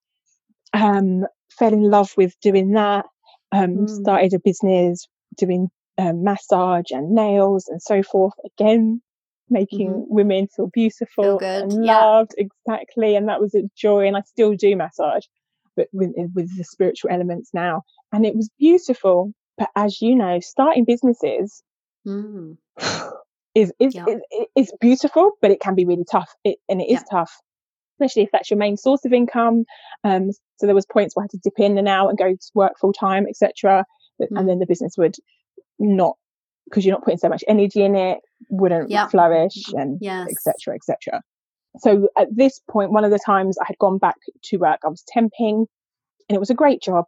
[0.73, 1.25] Um,
[1.59, 3.07] fell in love with doing that.
[3.53, 3.89] Um, mm.
[3.89, 8.35] started a business doing um, massage and nails and so forth.
[8.45, 9.01] Again,
[9.49, 10.15] making mm-hmm.
[10.15, 11.99] women feel beautiful feel and yeah.
[11.99, 13.17] loved exactly.
[13.17, 14.07] And that was a joy.
[14.07, 15.25] And I still do massage.
[15.77, 17.83] but with, with the spiritual elements now.
[18.13, 19.33] And it was beautiful.
[19.59, 21.63] But as you know, starting businesses
[22.07, 22.57] mm.
[23.55, 24.05] is, is, yeah.
[24.07, 26.35] is, is, beautiful, but it can be really tough.
[26.45, 27.19] It, and it is yeah.
[27.19, 27.41] tough,
[27.95, 29.65] especially if that's your main source of income.
[30.05, 32.33] Um, so there was points where I had to dip in and out and go
[32.33, 33.87] to work full time, etc.
[34.21, 34.39] Mm.
[34.39, 35.17] And then the business would
[35.79, 36.17] not
[36.65, 38.19] because you're not putting so much energy in it
[38.51, 39.11] wouldn't yep.
[39.11, 41.23] flourish and etc etc
[41.79, 44.89] so at this point one of the times i had gone back to work i
[44.89, 45.67] was temping
[46.29, 47.05] and it was a great job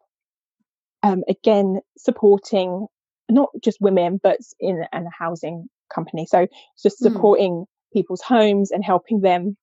[1.02, 2.86] um, again supporting
[3.28, 6.46] not just women but in, in a housing company so
[6.82, 7.04] just hmm.
[7.04, 7.66] supporting mm.
[7.92, 9.56] people's homes and helping them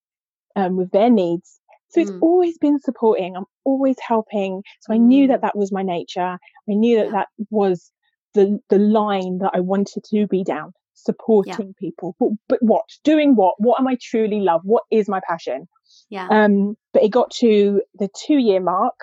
[0.55, 2.21] um, with their needs so it's mm.
[2.21, 5.41] always been supporting i'm always helping so i knew that mm.
[5.41, 6.37] that was my nature
[6.69, 7.11] i knew that yeah.
[7.11, 7.91] that was
[8.35, 11.79] the the line that I wanted to be down, supporting yeah.
[11.79, 12.15] people.
[12.19, 12.85] But but what?
[13.03, 13.55] Doing what?
[13.57, 14.61] What am I truly love?
[14.63, 15.67] What is my passion?
[16.09, 16.27] Yeah.
[16.29, 18.95] Um, but it got to the two year mark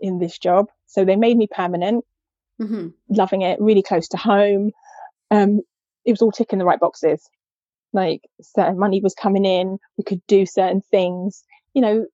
[0.00, 0.66] in this job.
[0.86, 2.04] So they made me permanent,
[2.60, 2.88] mm-hmm.
[3.08, 4.70] loving it, really close to home.
[5.30, 5.60] Um,
[6.04, 7.28] it was all ticking the right boxes.
[7.92, 11.42] Like certain money was coming in, we could do certain things.
[11.74, 12.06] You know,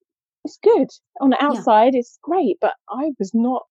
[0.45, 0.89] it's good.
[1.21, 2.01] On the outside, yeah.
[2.01, 3.67] it's great, but I was not,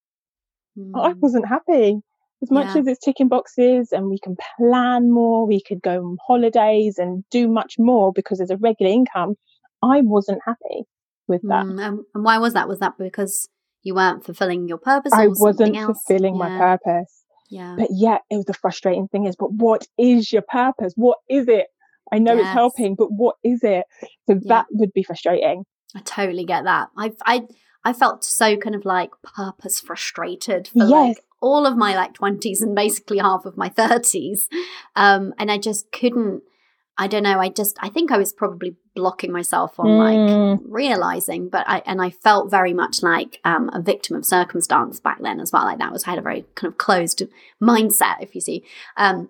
[0.77, 0.91] mm.
[0.95, 2.01] I wasn't happy
[2.41, 2.81] as much yeah.
[2.81, 7.23] as it's ticking boxes and we can plan more, we could go on holidays and
[7.29, 9.35] do much more because there's a regular income.
[9.83, 10.83] I wasn't happy
[11.27, 11.65] with that.
[11.65, 12.67] Mm, and why was that?
[12.67, 13.49] Was that because
[13.83, 15.13] you weren't fulfilling your purpose?
[15.13, 16.49] I wasn't fulfilling yeah.
[16.49, 17.23] my purpose.
[17.49, 17.75] Yeah.
[17.77, 20.93] But yet, it was the frustrating thing is, but what is your purpose?
[20.95, 21.67] What is it?
[22.11, 22.45] I know yes.
[22.45, 23.83] it's helping, but what is it?
[24.27, 24.39] So yeah.
[24.45, 25.63] that would be frustrating.
[25.95, 26.89] I totally get that.
[26.97, 27.41] I I
[27.83, 30.91] I felt so kind of like purpose frustrated for yes.
[30.91, 34.41] like all of my like 20s and basically half of my 30s.
[34.95, 36.43] Um, and I just couldn't,
[36.97, 40.57] I don't know, I just, I think I was probably blocking myself on mm.
[40.57, 44.99] like realizing, but I, and I felt very much like um, a victim of circumstance
[44.99, 45.63] back then as well.
[45.63, 47.23] Like that was, I had a very kind of closed
[47.63, 48.65] mindset, if you see.
[48.97, 49.29] Um,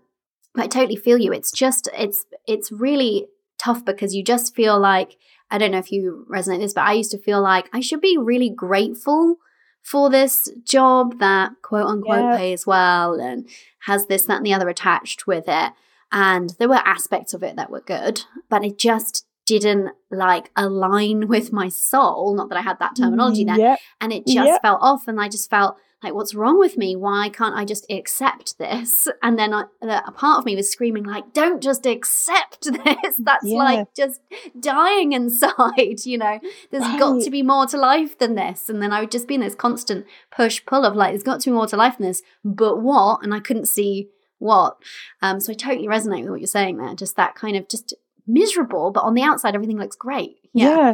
[0.55, 1.31] but I totally feel you.
[1.31, 3.27] It's just, it's, it's really
[3.59, 5.17] tough because you just feel like,
[5.51, 8.01] I don't know if you resonate this, but I used to feel like I should
[8.01, 9.37] be really grateful
[9.81, 12.37] for this job that quote unquote yeah.
[12.37, 13.49] pays well and
[13.81, 15.73] has this, that, and the other attached with it.
[16.11, 21.27] And there were aspects of it that were good, but it just didn't like align
[21.27, 22.35] with my soul.
[22.35, 23.59] Not that I had that terminology then.
[23.59, 23.79] Yep.
[24.01, 24.61] And it just yep.
[24.61, 25.07] felt off.
[25.07, 26.95] And I just felt like, what's wrong with me?
[26.95, 29.07] Why can't I just accept this?
[29.21, 33.15] And then I, a part of me was screaming, like, don't just accept this.
[33.17, 33.57] That's yeah.
[33.57, 34.21] like just
[34.59, 36.39] dying inside, you know?
[36.71, 36.99] There's right.
[36.99, 38.69] got to be more to life than this.
[38.69, 41.41] And then I would just be in this constant push pull of like, there's got
[41.41, 43.23] to be more to life than this, but what?
[43.23, 44.77] And I couldn't see what.
[45.21, 46.95] Um, so I totally resonate with what you're saying there.
[46.95, 47.93] Just that kind of just
[48.25, 50.37] miserable, but on the outside, everything looks great.
[50.53, 50.69] Yeah.
[50.69, 50.93] yeah.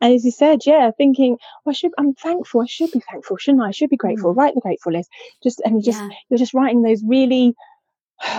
[0.00, 2.60] And as you said, yeah, thinking, well, I should, I'm thankful.
[2.62, 3.68] I should be thankful, shouldn't I?
[3.68, 4.34] I should be grateful.
[4.34, 4.36] Mm.
[4.36, 5.08] Write the grateful list.
[5.42, 6.08] Just, and you just, yeah.
[6.28, 7.54] you're just writing those really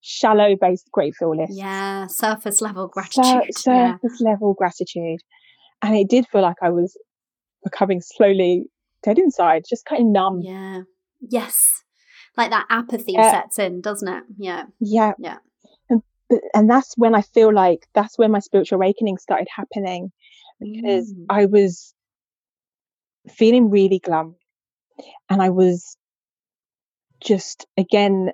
[0.00, 1.56] shallow based grateful lists.
[1.56, 2.06] Yeah.
[2.06, 3.54] Surface level gratitude.
[3.56, 3.92] Sur- yeah.
[3.94, 5.20] Surface level gratitude.
[5.82, 6.96] And it did feel like I was
[7.62, 8.64] becoming slowly
[9.04, 10.40] dead inside, just kind of numb.
[10.42, 10.82] Yeah.
[11.20, 11.84] Yes.
[12.36, 14.24] Like that apathy uh, sets in, doesn't it?
[14.38, 14.64] Yeah.
[14.80, 15.12] Yeah.
[15.18, 15.38] Yeah.
[15.90, 16.02] And,
[16.54, 20.10] and that's when I feel like that's when my spiritual awakening started happening
[20.60, 21.26] because mm.
[21.28, 21.94] I was
[23.28, 24.36] feeling really glum
[25.28, 25.96] and I was
[27.22, 28.30] just again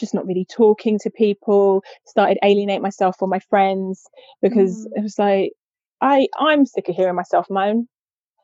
[0.00, 4.02] just not really talking to people started alienate myself from my friends
[4.40, 4.90] because mm.
[4.96, 5.52] it was like
[6.00, 7.88] I I'm sick of hearing myself moan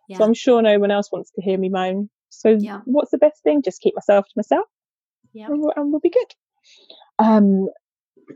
[0.09, 0.18] yeah.
[0.18, 2.81] so I'm sure no one else wants to hear me moan so yeah.
[2.85, 4.66] what's the best thing just keep myself to myself
[5.33, 5.46] yeah.
[5.46, 6.35] and, and we'll be good
[7.18, 7.68] um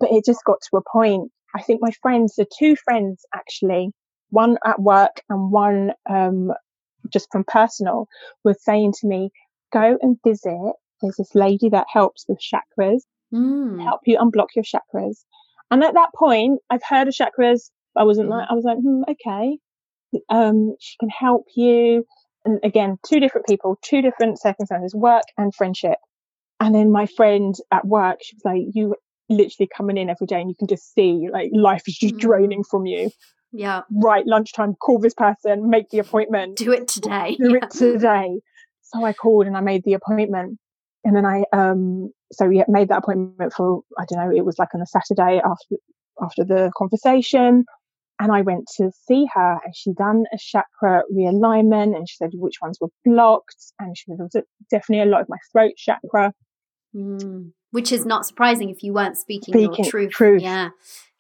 [0.01, 3.93] but it just got to a point I think my friends the two friends actually
[4.33, 6.53] one at work and one um,
[7.13, 8.09] just from personal,
[8.45, 9.31] was saying to me,
[9.73, 10.73] go and visit.
[11.01, 13.83] There's this lady that helps with chakras, mm.
[13.83, 15.19] help you unblock your chakras.
[15.71, 17.71] And at that point, I've heard of chakras.
[17.97, 19.59] I wasn't like, I was like, hmm, okay.
[20.29, 22.07] Um, she can help you.
[22.45, 25.99] And again, two different people, two different circumstances, work and friendship.
[26.61, 28.95] And then my friend at work, she was like, you
[29.29, 32.21] literally coming in every day and you can just see like life is just mm.
[32.21, 33.11] draining from you.
[33.53, 33.83] Yeah.
[33.91, 36.57] Right, lunchtime, call this person, make the appointment.
[36.57, 37.37] Do it today.
[37.39, 38.41] Do it today.
[38.83, 40.59] So I called and I made the appointment.
[41.05, 44.59] And then I um so we made that appointment for I don't know, it was
[44.59, 45.77] like on a Saturday after
[46.21, 47.65] after the conversation.
[48.21, 52.31] And I went to see her and she done a chakra realignment and she said
[52.35, 53.73] which ones were blocked.
[53.81, 56.33] And she said there was definitely a lot of my throat chakra.
[56.95, 57.53] Mm.
[57.71, 60.11] Which is not surprising if you weren't speaking, Speaking your truth.
[60.13, 60.43] truth.
[60.43, 60.71] Yeah.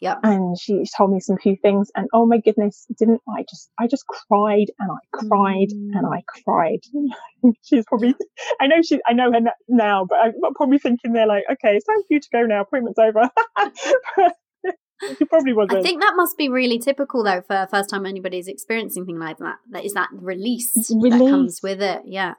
[0.00, 0.18] Yep.
[0.24, 3.86] and she told me some few things and oh my goodness didn't i just i
[3.86, 6.12] just cried and i cried and Mm.
[6.12, 6.80] i cried
[7.62, 8.12] she's probably
[8.60, 11.86] i know she i know her now but i'm probably thinking they're like okay it's
[11.86, 13.30] time for you to go now appointment's over
[15.18, 18.48] she probably wasn't I think that must be really typical though for first time anybody's
[18.48, 19.56] experiencing something like that.
[19.70, 22.02] That is that release, that comes with it.
[22.06, 22.34] Yeah.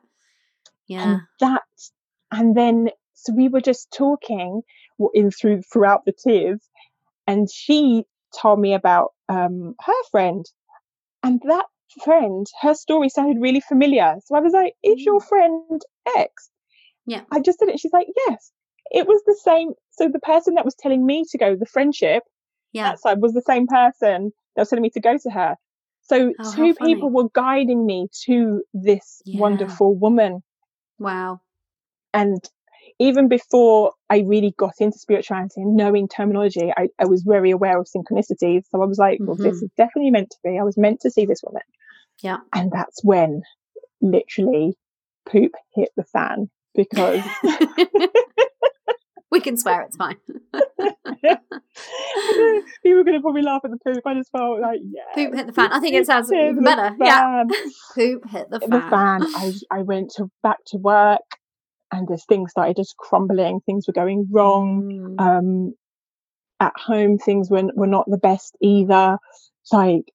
[0.88, 1.04] Yeah.
[1.04, 1.62] and that
[2.32, 2.90] and then
[3.24, 4.62] so we were just talking
[5.14, 6.70] in through throughout the tears
[7.28, 8.04] and she
[8.42, 10.46] told me about um her friend
[11.24, 11.66] and that
[12.04, 15.82] friend her story sounded really familiar so i was like is your friend
[16.18, 16.52] x
[17.06, 17.22] Yeah.
[17.32, 18.52] i just said it she's like yes
[18.92, 22.24] it was the same so the person that was telling me to go the friendship
[22.72, 22.84] Yeah.
[22.90, 25.56] that side was the same person that was telling me to go to her
[26.02, 29.40] so Oh, two people were guiding me to this Yeah.
[29.40, 30.42] wonderful woman
[31.00, 31.42] Wow.
[32.14, 32.50] and
[33.04, 37.78] even before I really got into spirituality and knowing terminology, I, I was very aware
[37.80, 38.64] of synchronicities.
[38.70, 39.64] So I was like, well, this Mhm.
[39.64, 40.58] is definitely meant to be.
[40.58, 41.64] I was meant to see this woman.
[42.22, 42.38] Yeah.
[42.54, 43.42] And that's when
[44.02, 44.78] literally
[45.30, 47.22] poop hit the fan because
[49.32, 50.18] we can swear it's fine.
[52.84, 54.02] people were going to probably laugh at the poop.
[54.06, 55.02] I just felt like, yeah.
[55.16, 55.72] Poop hit the fan.
[55.74, 56.96] I think it sounds even better.
[57.00, 57.44] Yeah.
[57.96, 58.70] Poop hit the fan.
[58.70, 59.22] the fan.
[59.36, 61.22] I, I went to back to work
[61.94, 63.62] and this thing started just crumbling.
[63.66, 64.84] Things were going wrong.
[64.84, 65.22] Mm.
[65.22, 65.74] um
[66.60, 69.18] at home things were were not the best either
[69.72, 70.06] like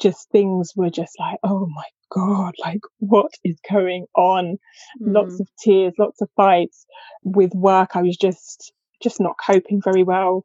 [0.00, 4.58] just things were just like oh my god like what is going on
[5.00, 5.40] lots Mm.
[5.40, 6.86] of tears lots of fights
[7.24, 8.72] with work i was just
[9.02, 10.44] just not coping very well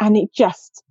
[0.00, 0.84] and it just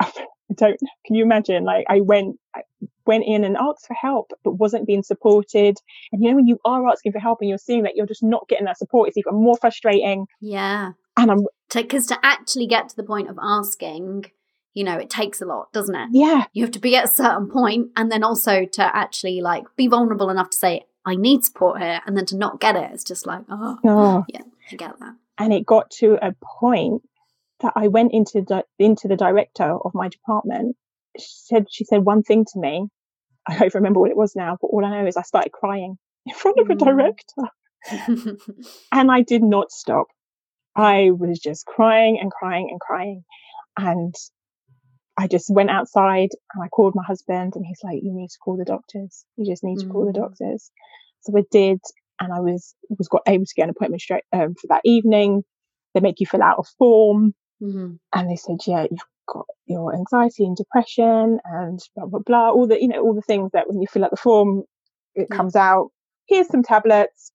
[0.50, 2.62] i don't can you imagine like i went I
[3.06, 5.76] went in and asked for help but wasn't being supported
[6.12, 8.22] and you know when you are asking for help and you're seeing that you're just
[8.22, 10.92] not getting that support it's even more frustrating Yeah.
[11.16, 14.26] and i'm Because to actually get to the point of asking,
[14.74, 16.08] you know, it takes a lot, doesn't it?
[16.12, 19.64] yeah You have to be at a certain point and then also to actually like
[19.76, 22.00] be vulnerable enough to say, I need support here.
[22.06, 25.14] And then to not get it, it's just like, oh, oh yeah, I get that.
[25.38, 27.02] and it got to a point
[27.60, 30.76] that I went into the into the director of my department.
[31.18, 32.88] She said she said one thing to me.
[33.48, 35.96] I don't remember what it was now, but all I know is I started crying
[36.26, 36.84] in front of a Mm.
[36.84, 37.50] director,
[38.92, 40.06] and I did not stop.
[40.76, 43.24] I was just crying and crying and crying,
[43.78, 44.14] and
[45.18, 48.38] I just went outside and I called my husband, and he's like, "You need to
[48.44, 49.24] call the doctors.
[49.36, 50.20] You just need to call the Mm.
[50.20, 50.70] doctors."
[51.22, 51.80] So I did,
[52.20, 55.44] and I was was got able to get an appointment straight um, for that evening.
[55.94, 57.98] They make you fill out a form Mhm.
[58.12, 62.66] and they said, yeah, you've got your anxiety and depression and blah blah blah, all
[62.66, 64.64] the you know all the things that when you fill out the form,
[65.14, 65.36] it Yeah.
[65.36, 65.90] comes out.
[66.26, 67.32] Here's some tablets,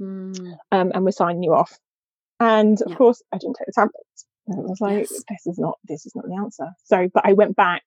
[0.00, 0.58] Mm.
[0.72, 1.78] um, and we're signing you off.
[2.40, 2.96] And of Yeah.
[2.96, 4.26] course, I didn't take the tablets.
[4.46, 5.24] And I was like, Yes.
[5.28, 6.70] this is not this is not the answer.
[6.84, 7.82] So, but I went back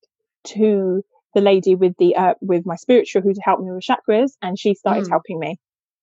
[0.45, 4.57] to the lady with the uh, with my spiritual who helped me with chakras, and
[4.57, 5.09] she started Mm.
[5.09, 5.59] helping me.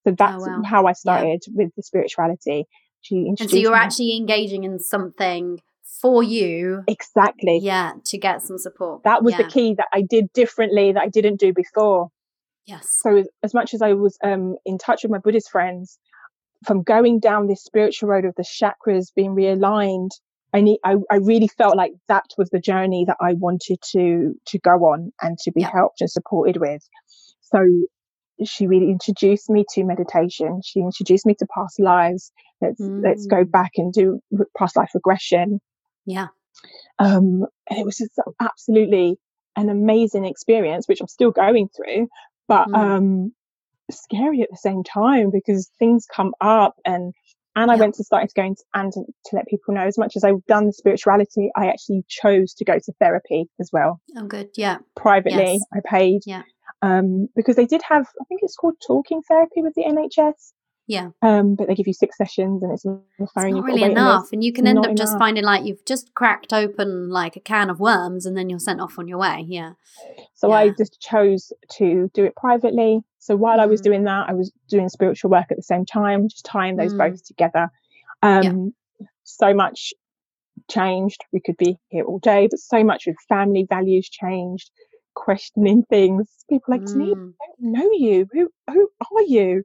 [0.07, 0.63] So that's wow.
[0.65, 2.67] how I started with the spirituality.
[3.03, 5.61] She And so you're me- actually engaging in something
[6.01, 9.03] for you, exactly yeah, to get some support.
[9.05, 9.43] that was yeah.
[9.43, 12.09] the key that I did differently that I didn't do before.
[12.67, 12.89] Yes.
[13.03, 15.99] So as, as much as I was um, in touch with my Buddhist friends,
[16.67, 20.11] from going down this spiritual road of the chakras being realigned,
[20.53, 24.35] I need I, I really felt like that was the journey that I wanted to
[24.47, 25.71] to go on and to be Yeah.
[25.73, 26.83] helped and supported with.
[27.41, 27.65] So
[28.45, 30.61] she really introduced me to meditation.
[30.65, 32.33] She introduced me to past lives.
[32.61, 33.51] Let's let's go Mm.
[33.51, 34.21] back and do
[34.57, 35.61] past life regression.
[36.07, 36.29] Yeah.
[36.99, 39.17] Um, and it was just absolutely
[39.57, 42.09] an amazing experience, which I'm still going through,
[42.49, 42.77] but Mm.
[42.77, 43.33] um,
[43.91, 47.13] scary at the same time because things come up and
[47.55, 49.99] and I went to starting to go into, and to, to let people know as
[49.99, 54.01] much as I've done the spirituality, I actually chose to go to therapy as well
[54.17, 54.49] Oh, good.
[54.57, 54.79] Yeah.
[54.97, 55.59] privately.
[55.61, 55.65] Yes.
[55.75, 56.45] I paid Yeah.
[56.83, 60.53] Um, because they did have I think it's called talking therapy with the NHS.
[60.89, 61.11] Yeah.
[61.23, 63.47] Um, but they give you six sessions and it's on the phone.
[63.47, 64.33] It's not really enough.
[64.33, 67.71] And you can end up just finding like you've just cracked open like a can
[67.71, 69.45] of worms and then you're sent off on your way.
[69.49, 69.75] Yeah.
[70.35, 73.01] So I just chose to do it privately.
[73.21, 73.85] So while I was Mm.
[73.85, 76.99] doing that, I was doing spiritual work at the same time, just tying those Mm.
[76.99, 77.71] both together.
[78.23, 78.75] Um,
[79.25, 79.95] So much
[80.69, 81.21] changed.
[81.33, 84.71] We could be here all day, but so much with family values changed,
[85.15, 86.29] questioning things.
[86.49, 87.35] People like, Denise, Mm.
[87.41, 88.29] I don't know you.
[88.33, 89.63] Who who are you?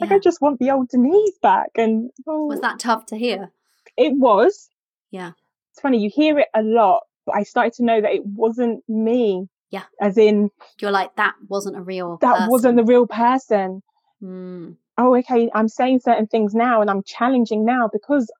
[0.00, 1.70] Like, I just want the old Denise back.
[1.76, 3.50] And oh, Was that tough to hear?
[3.96, 4.68] it was.
[5.10, 5.32] Yeah.
[5.72, 8.82] It's funny, you hear it a lot, but I started to know that it wasn't
[8.88, 9.46] me.
[9.70, 9.82] Yeah.
[10.00, 12.50] As in, You're like, that wasn't a real that person.
[12.50, 13.82] wasn't the real person.
[14.22, 14.76] Mm.
[14.98, 18.30] oh, okay, I'm saying certain things now and I'm challenging now because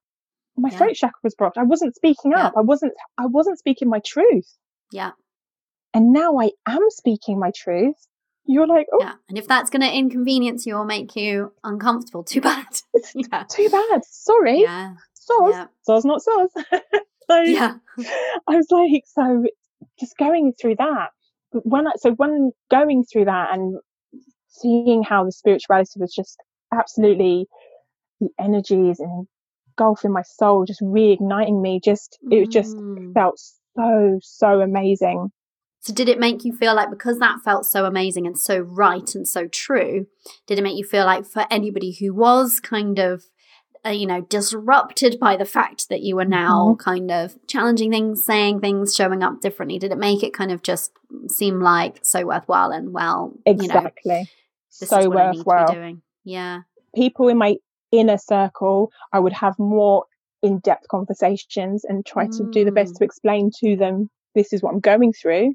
[0.56, 0.76] my Yeah.
[0.78, 1.56] throat chakra was blocked.
[1.58, 2.46] I wasn't speaking Yeah.
[2.48, 2.54] up.
[2.56, 4.48] I wasn't, I wasn't speaking my truth.
[4.92, 5.12] Yeah.
[5.92, 7.96] And now I am speaking my truth.
[8.44, 9.14] You're like, oh, Yeah.
[9.28, 12.66] And if that's going to inconvenience you or make you uncomfortable, too bad.
[13.14, 13.44] yeah.
[13.48, 14.00] too bad.
[14.04, 14.62] Sorry.
[14.62, 14.94] Yeah.
[15.14, 15.52] Soz.
[15.52, 15.66] Yeah.
[15.88, 16.48] Soz, not soz.
[17.30, 17.74] so Yeah.
[18.48, 19.44] I was like, so
[19.98, 21.10] just going through that.
[21.52, 23.78] When I, so when going through that and
[24.48, 26.36] seeing how the spirituality was just
[26.72, 27.46] absolutely
[28.20, 29.26] the energies and
[29.78, 33.12] engulfing my soul, just reigniting me, just it just Mm.
[33.14, 33.40] felt
[33.76, 35.30] so so amazing.
[35.82, 39.14] So, did it make you feel like because that felt so amazing and so right
[39.14, 40.06] and so true,
[40.46, 43.24] did it make you feel like for anybody who was kind of,
[43.86, 48.22] uh, you know, disrupted by the fact that you were now kind of challenging things,
[48.22, 50.92] saying things, showing up differently, did it make it kind of just
[51.28, 54.28] seem like so worthwhile and well, you know, Exactly.
[54.80, 55.68] this so is what I need to worthwhile.
[55.68, 56.02] be doing?
[56.24, 56.60] Yeah.
[56.94, 57.56] People in my
[57.90, 60.04] inner circle, I would have more
[60.42, 62.98] in-depth conversations and try to do the best Mm.
[62.98, 65.54] to explain to them this is what I'm going through.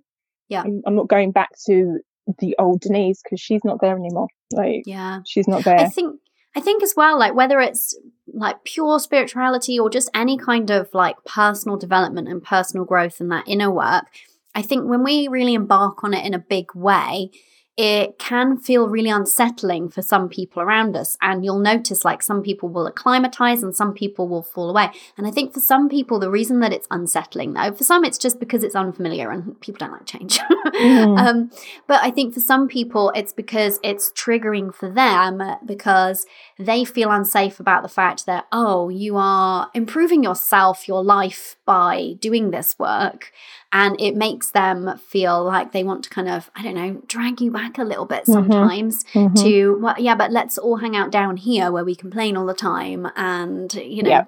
[0.50, 0.62] Yeah.
[0.62, 2.00] I'm, I'm not going back to
[2.40, 4.28] the old Denise because she's not there anymore.
[4.52, 5.20] Like Yeah.
[5.26, 5.78] she's not there.
[5.78, 6.20] I think
[6.56, 7.98] I think as well, like whether it's
[8.34, 13.32] like pure spirituality or just any kind of like personal development and personal growth and
[13.32, 14.06] that inner work,
[14.54, 17.32] I think when we really embark on it in a big way,
[17.78, 21.18] it can feel really unsettling for some people around us.
[21.22, 24.92] And you'll notice like some people will acclimatize and some people will fall away.
[25.18, 28.18] And I think for some people, the reason that it's unsettling though, for some it's
[28.18, 30.40] just because it's unfamiliar and people don't like change.
[30.40, 31.20] Mhm.
[31.26, 31.52] um,
[31.86, 36.26] but I think for some people, it's because it's triggering for them because
[36.58, 42.16] they feel unsafe about the fact that, oh, you are improving yourself, your life by
[42.20, 43.34] doing this work.
[43.72, 47.42] And it makes them feel like they want to kind of, I don't know, drag
[47.42, 48.34] you back a little bit Mhm.
[48.34, 49.36] sometimes Mhm.
[49.44, 52.54] to, well, yeah, but let's all hang out down here where we complain all the
[52.54, 53.08] time.
[53.16, 54.26] And, you know, Yeah.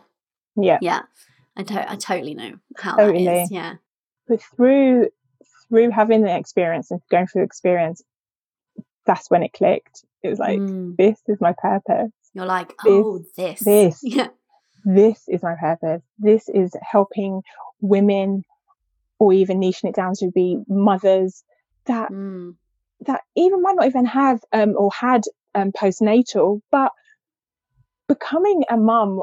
[0.57, 0.77] yeah.
[0.81, 1.01] yeah.
[1.55, 3.25] I, to- I totally know how Totally.
[3.25, 3.51] that is.
[3.51, 3.75] Yeah.
[4.27, 5.09] But through
[5.69, 8.01] through having the experience and going through the experience,
[9.05, 10.05] that's when it clicked.
[10.23, 10.95] It was like, Mm.
[10.97, 12.11] this is my purpose.
[12.33, 13.59] You're like, oh, this.
[13.61, 13.99] this.
[14.03, 14.27] Yeah.
[14.85, 16.01] This is my purpose.
[16.19, 17.41] This is helping
[17.81, 18.43] women
[19.20, 21.43] or even niching it down to be mothers
[21.86, 22.55] that Mm.
[23.01, 25.24] that even might not even have um, or had
[25.55, 26.91] um, postnatal, but
[28.07, 29.22] becoming a mum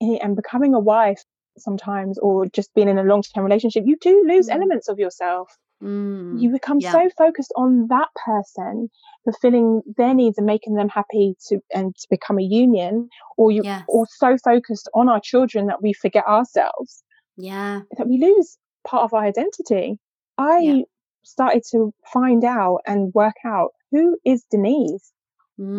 [0.00, 1.24] and becoming a wife
[1.56, 4.54] sometimes, or just being in a long term relationship, you do lose Mm.
[4.54, 5.56] elements of yourself.
[5.82, 6.40] Mm.
[6.40, 6.92] You become Yeah.
[6.92, 8.90] so focused on that person,
[9.24, 13.62] fulfilling their needs and making them happy to and to become a union, or you
[13.64, 13.84] Yes.
[13.88, 17.02] or so focused on our children that we forget ourselves
[17.36, 17.82] Yeah.
[17.96, 18.56] that we lose
[18.88, 19.98] part of our identity.
[20.38, 20.82] I Yeah.
[21.24, 25.12] started to find out and work out who is Denise.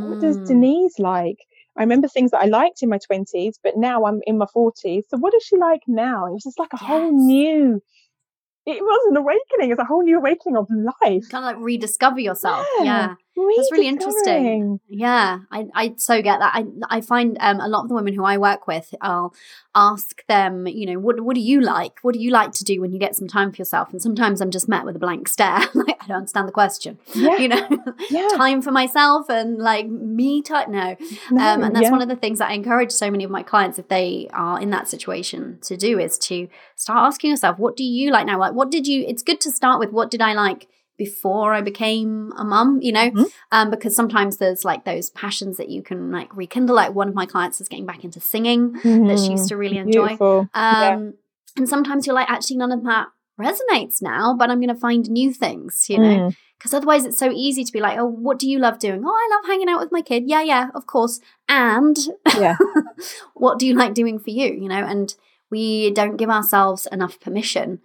[0.07, 0.45] What does Mm.
[0.45, 1.39] Denise like?
[1.77, 5.05] I remember things that I liked in my 20s, but now I'm in my 40s.
[5.09, 6.25] So what does she like now?
[6.27, 7.81] It was just like a whole new,
[8.65, 9.71] it was an awakening.
[9.71, 11.29] It's a whole new awakening of life.
[11.29, 12.65] Kind of like rediscover yourself.
[12.79, 12.85] Yeah.
[12.85, 13.15] Yeah.
[13.57, 14.79] That's really interesting.
[14.87, 16.51] Yeah, I, I so get that.
[16.53, 19.33] I I find um, a lot of the women who I work with, I'll
[19.75, 21.99] ask them, you know, what what do you like?
[22.01, 23.91] What do you like to do when you get some time for yourself?
[23.91, 26.97] And sometimes I'm just met with a blank stare, like I don't understand the question.
[27.13, 27.37] Yeah.
[27.37, 27.67] You know,
[28.09, 28.27] Yeah.
[28.35, 30.71] time for myself and like me time.
[30.71, 30.95] No,
[31.31, 31.91] No, um, and that's yeah.
[31.91, 34.59] one of the things that I encourage so many of my clients, if they are
[34.59, 38.39] in that situation, to do is to start asking yourself, what do you like now?
[38.39, 39.05] Like, what did you?
[39.07, 40.67] It's good to start with what did I like
[40.99, 43.25] before I became a mum, you know, Mhm.
[43.51, 46.75] um, because sometimes there's like those passions that you can like rekindle.
[46.75, 48.73] Like one of my clients is getting back into singing
[49.07, 50.15] that she used to really enjoy.
[50.53, 50.99] Um, Yeah.
[51.57, 53.07] And sometimes you're like, actually, none of that
[53.41, 56.35] resonates now, but I'm going to find new things, you know, Mm.
[56.57, 59.01] because otherwise it's so easy to be like, oh, what do you love doing?
[59.05, 60.23] Oh, I love hanging out with my kid.
[60.27, 61.19] Yeah, yeah, of course.
[61.47, 61.97] And
[62.37, 62.57] Yeah.
[63.33, 64.47] what do you like doing for you?
[64.53, 65.13] You know, and
[65.49, 67.79] we don't give ourselves enough permission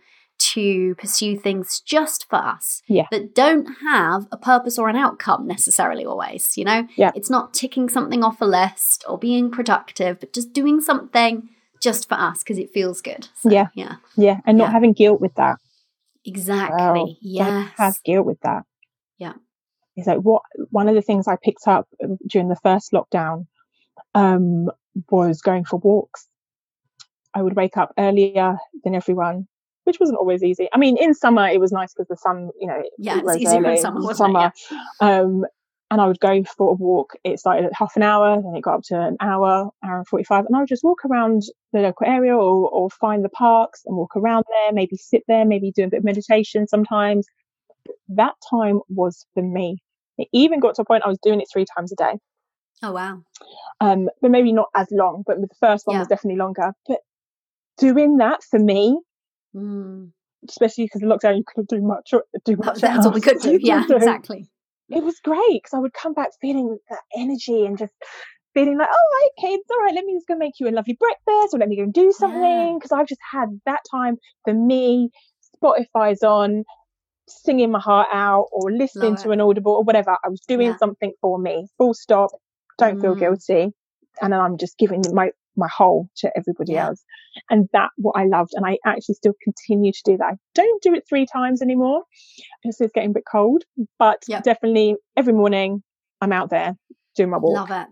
[0.52, 3.06] to pursue things just for us Yeah.
[3.10, 7.12] that don't have a purpose or an outcome necessarily always you know Yeah.
[7.14, 11.48] it's not ticking something off a list or being productive but just doing something
[11.80, 13.68] just for us because it feels good So, Yeah.
[13.74, 14.40] yeah Yeah.
[14.46, 14.72] And not Yeah.
[14.72, 15.56] having guilt with that.
[16.24, 18.62] exactly Well, Don't have guilt with that.
[19.18, 19.34] Yeah.
[19.96, 23.46] It's like what one of the things I picked up um, during the first lockdown
[24.14, 24.70] um,
[25.10, 26.26] was going for walks.
[27.34, 29.46] I would wake up earlier than everyone,
[29.84, 30.68] which wasn't always easy.
[30.72, 33.36] I mean, in summer it was nice because the sun, you know, Yeah, it it's
[33.36, 34.52] easier in summer, wasn't it?
[34.68, 34.82] summer.
[35.00, 35.44] Um,
[35.90, 37.12] and I would go for a walk.
[37.22, 40.08] It started at half an hour, then it got up to an hour, hour and
[40.08, 40.46] 45.
[40.46, 43.96] And I would just walk around the local area or, or find the parks and
[43.96, 47.26] walk around there, maybe sit there, maybe do a bit of meditation sometimes.
[48.08, 49.78] That time was for me.
[50.18, 52.14] It even got to a point I was doing it three times a day.
[52.82, 53.20] Oh wow.
[53.80, 55.22] Um, but maybe not as long.
[55.26, 56.00] But the first one Yeah.
[56.00, 56.72] was definitely longer.
[56.88, 57.00] But
[57.78, 58.98] doing that for me,
[59.54, 60.10] Mm.
[60.48, 62.12] especially because the lockdown, you couldn't do much.
[62.12, 63.58] or- Do much That's what we could do.
[63.62, 64.48] Yeah, exactly.
[64.90, 67.94] It was great because I would come back feeling that energy and just
[68.52, 69.94] feeling like, oh, right, okay, it's all right.
[69.94, 72.12] Let me just go make you a lovely breakfast or let me go and do
[72.12, 75.10] something because I've just had that time for me.
[75.62, 76.64] Spotify's on,
[77.26, 79.34] singing my heart out or listening Love to it.
[79.34, 80.16] an audible or whatever.
[80.22, 80.76] I was doing Yeah.
[80.76, 81.66] something for me.
[81.78, 82.30] Full stop.
[82.78, 83.20] Don't feel Mm.
[83.20, 83.72] guilty.
[84.20, 87.04] And then I'm just giving my my whole to everybody else.
[87.50, 88.52] And that what I loved.
[88.54, 90.24] And I actually still continue to do that.
[90.24, 92.02] I don't do it three times anymore
[92.62, 93.64] because it's getting a bit cold.
[93.98, 94.40] But Yeah.
[94.40, 95.82] definitely every morning
[96.20, 96.76] I'm out there
[97.16, 97.68] doing my walk.
[97.68, 97.88] Love it.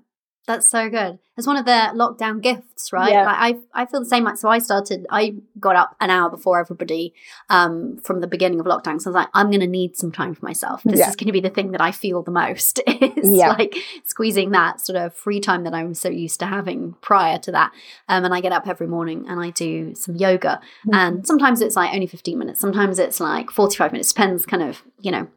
[0.47, 1.21] That's so good.
[1.37, 3.13] It's one of the lockdown gifts, right?
[3.13, 3.25] Yeah.
[3.27, 4.25] Like I, I feel the same.
[4.25, 5.07] Like so, I started.
[5.09, 7.15] I got up an hour before everybody
[7.49, 9.01] um, from the beginning of lockdown.
[9.01, 10.83] So I was like, I'm going to need some time for myself.
[10.83, 11.09] This Yeah.
[11.09, 12.81] is going to be the thing that I feel the most.
[12.87, 13.51] It's Yeah.
[13.51, 17.53] like squeezing that sort of free time that I'm so used to having prior to
[17.53, 17.71] that.
[18.09, 20.61] Um, and I get up every morning and I do some yoga.
[20.87, 20.95] Mm-hmm.
[20.95, 22.61] And sometimes it's like only 15 minutes.
[22.61, 24.13] Sometimes it's like 45 minutes.
[24.13, 25.29] Depends, kind of, you know,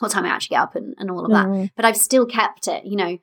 [0.00, 1.70] what time I actually get up and, and all of that Mm.
[1.76, 3.18] but I've still kept it, you know,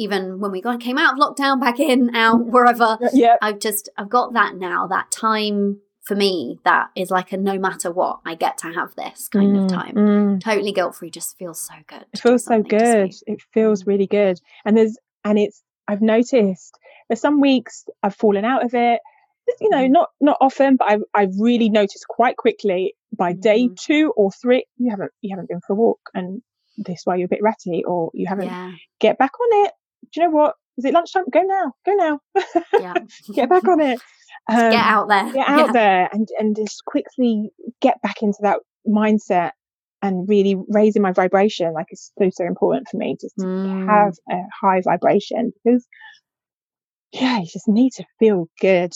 [0.00, 2.98] even when we got came out of lockdown, back in, out, wherever.
[3.12, 3.36] Yeah.
[3.42, 7.58] I've just I've got that now, that time for me that is like a no
[7.58, 9.94] matter what, I get to have this kind of Mm, time.
[9.94, 10.40] mm.
[10.42, 12.04] Totally guilt free, just feels so good.
[12.12, 13.34] It feels so something just for good.
[13.34, 13.86] It feels Mm.
[13.86, 14.40] really good.
[14.64, 16.78] And there's and it's I've noticed
[17.08, 19.00] there's some weeks I've fallen out of it.
[19.60, 19.90] You know, Mhm.
[19.90, 23.76] not not often, but I've I've really noticed quite quickly by day Mhm.
[23.76, 26.40] two or three, you haven't you haven't been for a walk and
[26.78, 29.72] this why you're a bit ratty or you haven't Yeah, get back on it.
[30.02, 30.54] Do you know what?
[30.78, 31.24] Is it lunchtime?
[31.32, 31.72] Go now.
[31.84, 32.20] Go now.
[32.80, 32.94] yeah.
[33.34, 34.00] get back on it.
[34.48, 35.32] Um, Get out there.
[35.32, 35.72] get out Yeah.
[35.72, 39.52] there and and just quickly get back into that mindset
[40.02, 43.86] and really raising my vibration like it's so so important for me just to Mm.
[43.86, 45.86] have a high vibration because
[47.12, 48.92] yeah you just need to feel good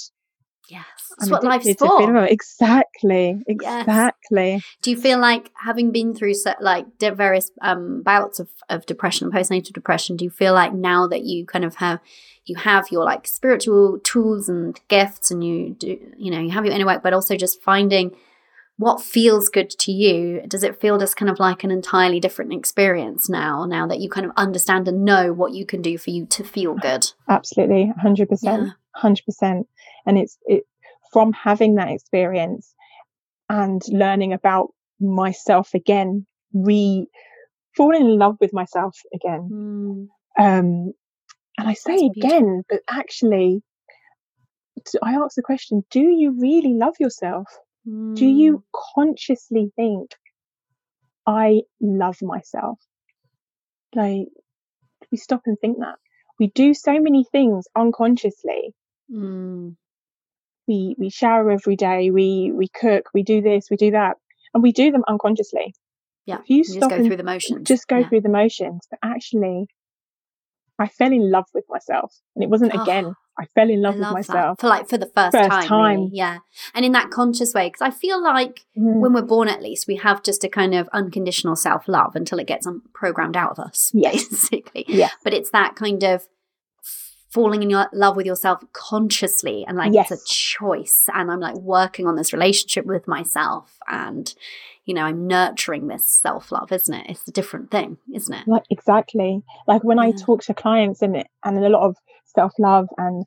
[0.68, 1.98] Yes, that's I'm what life's for.
[1.98, 3.82] feel- exactly Yes.
[3.82, 8.86] exactly Do you feel like having been through so, like various um, bouts of, of
[8.86, 12.00] depression, postnatal depression, do you feel like now that you kind of have
[12.46, 16.64] you have your like spiritual tools and gifts, and you do you know you have
[16.64, 18.14] your inner work, but also just finding
[18.76, 20.42] what feels good to you?
[20.48, 23.64] Does it feel just kind of like an entirely different experience now?
[23.66, 26.42] Now that you kind of understand and know what you can do for you to
[26.42, 27.12] feel good.
[27.28, 29.66] absolutely 100% 100%
[30.06, 30.64] and it's it
[31.12, 32.74] from having that experience
[33.48, 34.68] and learning about
[35.00, 37.06] myself again re
[37.76, 39.48] falling in love with myself again.
[39.52, 40.92] Mm, um
[41.58, 42.22] and i say That's beautiful.
[42.22, 43.62] again but actually
[45.02, 47.46] i ask the question do you really love yourself?
[48.16, 50.10] Do mm, you consciously think
[51.26, 52.78] i love myself
[53.94, 54.28] like
[55.10, 55.96] we stop and think that.
[56.38, 58.74] We do so many things unconsciously.
[59.12, 59.76] Mm,
[60.66, 64.16] we we shower every day we we cook we do this we do that
[64.52, 65.74] and we do them unconsciously
[66.26, 66.38] yeah.
[66.38, 67.66] if you You just go through the motions.
[67.68, 68.08] just go Yeah.
[68.08, 69.66] through the motions but actually
[70.78, 73.94] i fell in love with myself and it wasn't Oh, again i fell in love
[73.94, 75.98] I with myself that for like for the first, First time, time.
[76.00, 76.10] really.
[76.14, 76.38] yeah,
[76.74, 79.86] and in that conscious way, because I feel like Mm, when we're born, at least
[79.88, 83.50] we have just a kind of unconditional self love until it gets un- programmed out
[83.52, 84.28] of us, Yes.
[84.28, 84.84] basically.
[84.88, 86.26] yes But it's that kind of
[87.34, 91.08] falling in your love with yourself consciously, and like it's a choice.
[91.12, 94.32] And I'm like working on this relationship with myself, and
[94.86, 97.06] you know, I'm nurturing this self love, isn't it?
[97.10, 98.46] It's a different thing, isn't it?
[98.46, 101.96] like exactly like when i talk to clients and it and a lot of
[102.36, 103.24] self-love and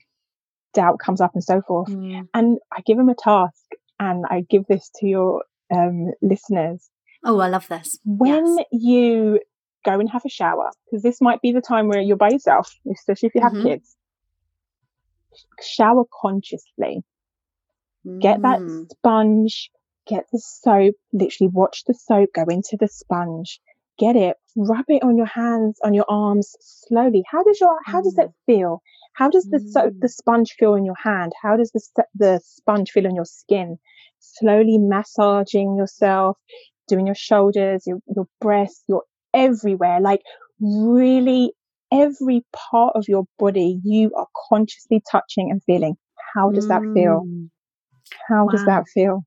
[0.74, 2.28] doubt comes up and so forth Mm.
[2.34, 3.64] and i give them a task
[4.00, 5.44] and i give this to your
[5.76, 6.90] um, listeners
[7.24, 7.98] Oh, I love this.
[8.06, 8.66] when Yes.
[8.72, 9.40] you
[9.88, 12.68] go and have a shower because this might be the time where you're by yourself
[12.98, 13.64] especially if you have Mhm.
[13.68, 13.96] kids.
[15.62, 17.04] Shower consciously.
[18.20, 18.90] Get that Mm.
[18.92, 19.72] sponge
[20.08, 23.60] get the soap literally watch the soap go into the sponge.
[23.98, 27.24] Get it rub it on your hands on your arms slowly.
[27.30, 28.82] How does your how does that feel?
[29.14, 30.02] How does the soap Mm.
[30.02, 31.34] the sponge feel in your hand?
[31.42, 31.82] How does the
[32.16, 33.78] the sponge feel on your skin?
[34.20, 36.38] Slowly massaging yourself
[36.88, 39.04] doing your shoulders your, your breasts your
[39.34, 40.22] everywhere like
[40.60, 41.52] really
[41.92, 45.96] every part of your body you are consciously touching and feeling
[46.34, 47.50] how does that feel Mm.
[48.28, 49.24] how does that feel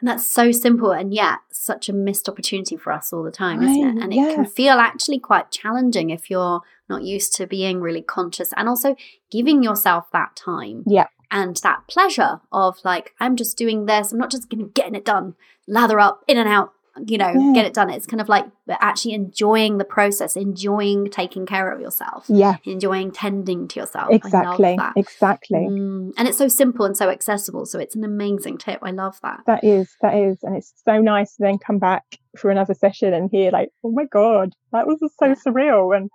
[0.00, 3.62] And that's so simple and yet such a missed opportunity for us all the time,
[3.62, 4.02] isn't it?
[4.02, 4.34] And it yeah.
[4.34, 8.96] can feel actually quite challenging if you're not used to being really conscious and also
[9.30, 10.82] giving yourself that time.
[10.86, 11.08] Yeah.
[11.30, 14.12] And that pleasure of like, I'm just doing this.
[14.12, 15.34] I'm not just to getting it done,
[15.66, 16.72] lather up, in and out.
[17.06, 17.52] You know, Yeah.
[17.54, 17.90] get it done.
[17.90, 23.10] It's kind of like actually enjoying the process, enjoying taking care of yourself, Yeah, enjoying
[23.12, 24.08] tending to yourself.
[24.12, 24.78] Exactly.
[24.96, 25.58] Exactly.
[25.70, 27.66] Mm, and it's so simple and so accessible.
[27.66, 28.80] So it's an amazing tip.
[28.82, 29.40] I love that.
[29.46, 30.38] That is, that is.
[30.42, 32.04] And it's so nice to then come back
[32.36, 35.34] for another session and hear, like, oh my God, that was so Yeah.
[35.46, 35.96] surreal.
[35.96, 36.10] And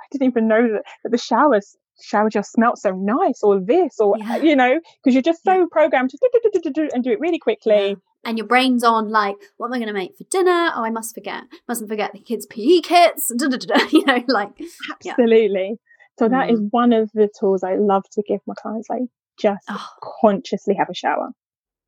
[0.00, 4.00] I didn't even know that, that the showers shower just smelt so nice or this
[4.00, 4.36] or Yeah.
[4.38, 7.10] you know because you're just so programmed to do, do, do, do, do, and do
[7.10, 7.94] it really quickly
[8.24, 10.70] And your brain's on like, what am I going to make for dinner?
[10.74, 11.44] Oh, I must forget.
[11.66, 13.32] Mustn't forget the kids' PE kits.
[13.36, 14.50] Da, da, da, you know, like,
[15.02, 15.12] Yeah.
[15.12, 15.78] absolutely
[16.18, 16.68] so that is Mm.
[16.70, 19.00] one of the tools i love to give my clients like
[19.38, 19.88] just oh,
[20.20, 21.30] consciously have a shower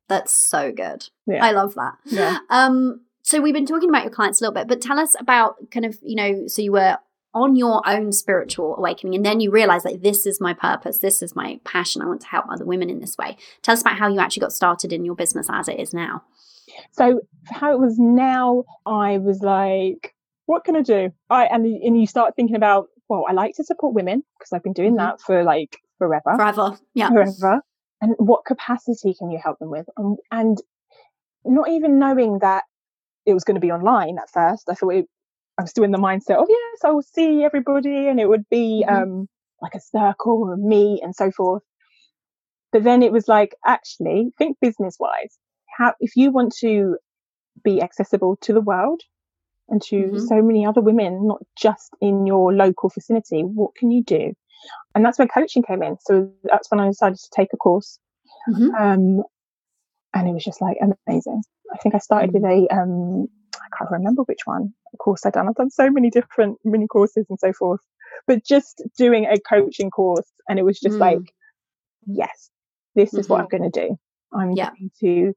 [0.09, 1.07] that's so good.
[1.27, 1.93] yeah I love that.
[2.05, 5.15] yeah Um, so we've been talking about your clients a little bit, but tell us
[5.19, 6.97] about kind of, you know, so you were
[7.33, 11.21] on your own spiritual awakening and then you realize like this is my purpose, this
[11.21, 12.01] is my passion.
[12.01, 13.37] I want to help other women in this way.
[13.63, 16.23] Tell us about how you actually got started in your business as it is now.
[16.91, 17.21] so
[17.51, 20.15] how it was now i was like
[20.45, 23.63] what can i do i and, and you start thinking about well i like to
[23.65, 24.97] support women because i've been doing Mhm.
[25.03, 26.77] that for like forever Forever.
[26.95, 27.09] Yeah.
[27.09, 27.61] forever
[28.01, 30.57] and what capacity can you help them with um, and
[31.45, 32.63] not even knowing that
[33.25, 35.05] it was going to be online at first i thought it,
[35.57, 38.47] i was still in the mindset of yes i will see everybody and it would
[38.49, 39.01] be Mhm.
[39.01, 39.29] um
[39.61, 41.63] like a circle of me and so forth
[42.71, 45.37] but then it was like actually think business wise
[45.77, 46.97] how if you want to
[47.63, 49.01] be accessible to the world
[49.69, 50.27] and to Mhm.
[50.27, 54.33] so many other women not just in your local vicinity what can you do
[54.95, 57.99] and that's where coaching came in so that's when i decided to take a course
[58.49, 58.73] Mhm.
[58.79, 59.23] um,
[60.15, 60.77] and it was just like
[61.07, 61.41] amazing.
[61.73, 65.33] I think I started with a um, I can't remember which one of course I've
[65.33, 65.47] done.
[65.47, 67.81] I've done so many different mini courses and so forth,
[68.27, 71.01] but just doing a coaching course, and it was just Mm.
[71.01, 71.33] like,
[72.05, 72.51] yes,
[72.95, 73.97] this is what I'm going to do.
[74.31, 74.69] I'm Yeah.
[74.69, 75.33] going to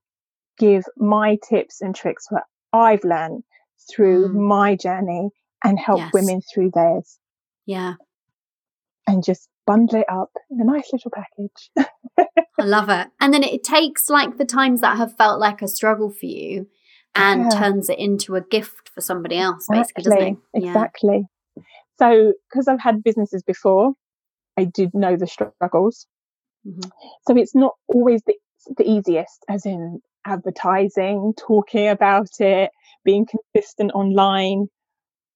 [0.58, 3.44] give my tips and tricks what I've learned
[3.90, 4.34] through Mm.
[4.34, 5.30] my journey
[5.64, 6.12] and help Yes.
[6.12, 7.18] women through theirs,
[7.64, 7.94] Yeah.
[9.06, 11.70] and just bundle it up in a nice little package.
[12.58, 13.08] I love it.
[13.20, 16.68] And then it takes like the times that have felt like a struggle for you
[17.16, 17.58] and Yeah.
[17.58, 20.38] turns it into a gift for somebody else, basically, doesn't it?
[20.54, 20.68] Yeah.
[20.70, 21.26] Exactly.
[21.98, 23.94] So, because I've had businesses before,
[24.56, 26.06] I did know the struggles.
[26.66, 26.90] Mhm.
[27.26, 28.36] So it's not always the,
[28.76, 32.70] the easiest, as in advertising, talking about it,
[33.04, 34.66] being consistent online.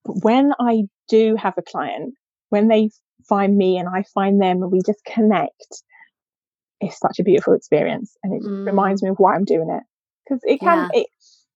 [0.04, 2.14] But when I do have a client,
[2.50, 2.90] when they
[3.28, 5.82] find me and I find them and we just connect,
[6.80, 8.66] it's such a beautiful experience, and it Mm.
[8.66, 9.82] reminds me of why I'm doing it.
[10.24, 11.06] Because it can it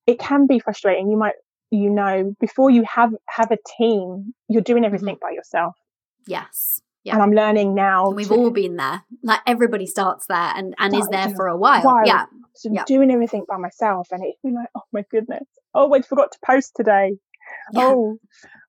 [0.07, 1.09] it can be frustrating.
[1.09, 1.35] You might
[1.71, 5.73] you know before you have have a team, you're doing everything by yourself.
[6.27, 6.81] Yes.
[7.03, 7.13] Yeah.
[7.13, 8.07] And I'm learning now.
[8.07, 9.03] And we've to- all been there.
[9.23, 11.35] Like everybody starts there and, and is there there.
[11.35, 11.83] for a while.
[11.83, 12.05] While.
[12.05, 12.25] Yeah.
[12.55, 12.83] So Yeah.
[12.87, 15.43] doing everything by myself, and it's been like, oh my goodness,
[15.73, 17.17] oh I forgot to post today.
[17.73, 17.89] Yeah.
[17.93, 18.17] Oh,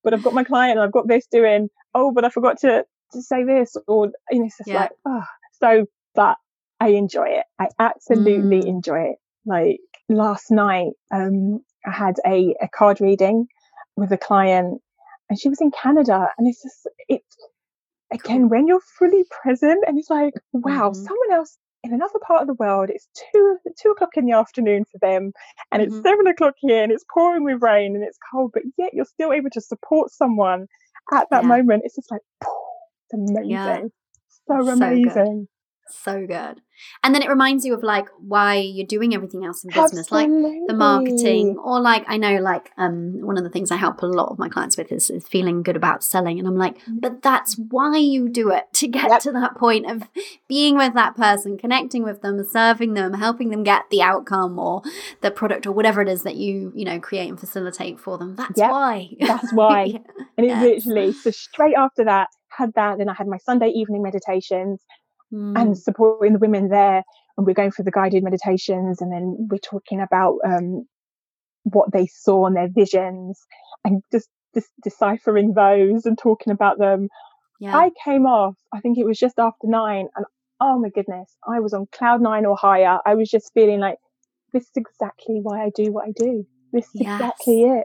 [0.05, 1.69] but I've got my client, and I've got this doing.
[1.95, 4.81] Oh, but I forgot to to say this, or you know, it's just Yeah.
[4.81, 5.25] like, oh,
[5.63, 5.87] so.
[6.15, 6.37] But
[6.81, 7.45] I enjoy it.
[7.59, 8.67] I absolutely Mm.
[8.67, 9.17] enjoy it.
[9.47, 13.49] Like last night, um, I had a a card reading
[13.97, 14.83] with a client,
[15.31, 17.37] and she was in Canada, and it's just it's
[18.13, 20.95] again when you're fully present, and it's like, wow, Mhm.
[20.95, 24.85] someone else in another part of the world, it's two two o'clock in the afternoon
[24.93, 25.33] for them,
[25.73, 26.03] and it's Mhm.
[26.03, 29.33] seven o'clock here, and it's pouring with rain, and it's cold, but yet you're still
[29.33, 30.67] able to support someone
[31.15, 31.47] at that Yeah.
[31.47, 31.83] moment.
[31.87, 33.83] It's just like, it's amazing, Yeah.
[34.49, 35.29] so So good.
[35.29, 35.49] amazing.
[35.89, 36.63] So good.
[37.03, 40.11] And then it reminds you of like why you're doing everything else in business.
[40.13, 44.03] Like the marketing or like i know like um one of the things i help
[44.03, 46.77] a lot of my clients with is, is feeling good about selling and i'm like
[46.89, 49.21] but that's why you do it to get Yep.
[49.21, 50.09] to that point of
[50.49, 54.83] being with that person connecting with them serving them helping them get the outcome or
[55.21, 58.35] the product or whatever it is that you you know create and facilitate for them
[58.37, 58.71] that's Yep.
[58.71, 59.85] why That's why.
[59.85, 59.99] Yeah.
[60.39, 60.85] And it Yes.
[60.87, 62.99] literally, so straight after that, had that.
[62.99, 64.85] Then I had my Sunday evening meditations
[65.33, 67.03] Mm, and supporting the women there.
[67.37, 69.01] And we're going through the guided meditations.
[69.01, 70.87] And then we're talking about um,
[71.65, 73.45] what they saw and their visions
[73.85, 77.09] and just, just deciphering those and talking about them.
[77.61, 80.09] yeah I came off, I think it was just after nine.
[80.17, 80.27] And
[80.61, 82.99] oh my goodness, I was on cloud nine or higher.
[83.05, 83.99] I was just feeling like,
[84.53, 86.47] this is exactly why I do what I do.
[86.73, 87.21] This is Yes.
[87.21, 87.85] exactly it.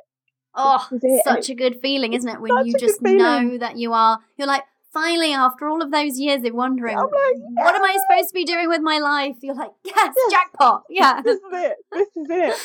[0.53, 1.23] oh it.
[1.23, 4.63] Such a good feeling isn't it when you just know that you are you're like
[4.93, 8.43] finally after all of those years of wondering I'm what am I supposed to be
[8.45, 9.35] doing with my life?
[9.41, 10.83] You're like, yes, jackpot.
[10.89, 11.21] Yeah.
[11.21, 11.77] this is it.
[11.91, 12.55] This is it.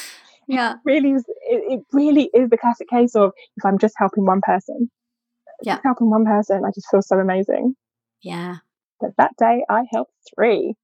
[0.48, 0.74] Yeah.
[0.84, 4.40] really is- it, it really is the classic case of if I'm just helping one
[4.42, 4.90] person,
[5.62, 5.74] Yeah.
[5.74, 7.74] just helping one person, I just feel so amazing.
[8.22, 8.56] Yeah.
[9.00, 10.74] But that day I helped three.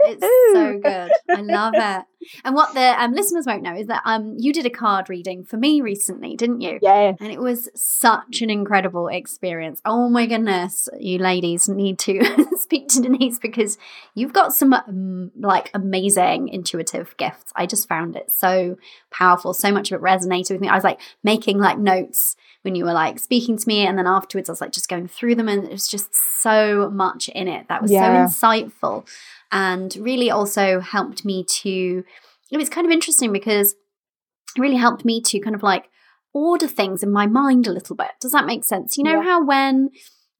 [0.00, 0.22] It's
[0.54, 1.12] so good.
[1.28, 2.04] I love it.
[2.44, 5.44] and what the um, listeners won't know is that um, you did a card reading
[5.44, 6.78] for me recently, didn't you?
[6.80, 7.14] Yeah.
[7.20, 9.80] And it was such an incredible experience.
[9.84, 13.76] Oh my goodness, you ladies need to speak to Denise because
[14.14, 17.52] you've got some um, like amazing intuitive gifts.
[17.56, 18.76] I just found it so
[19.10, 19.52] powerful.
[19.54, 20.68] So much of it resonated with me.
[20.68, 24.06] I was like making like notes when you were like speaking to me, and then
[24.06, 26.10] afterwards I was like just going through them, and it was just
[26.42, 28.26] so much in it that was Yeah.
[28.26, 29.08] so insightful
[29.52, 32.04] and really also helped me to.
[32.50, 33.74] It was kind of interesting because
[34.56, 35.84] it really helped me to kind of like
[36.32, 38.10] order things in my mind a little bit.
[38.20, 38.96] Does that make sense?
[38.96, 39.22] You know Yeah.
[39.22, 39.90] how when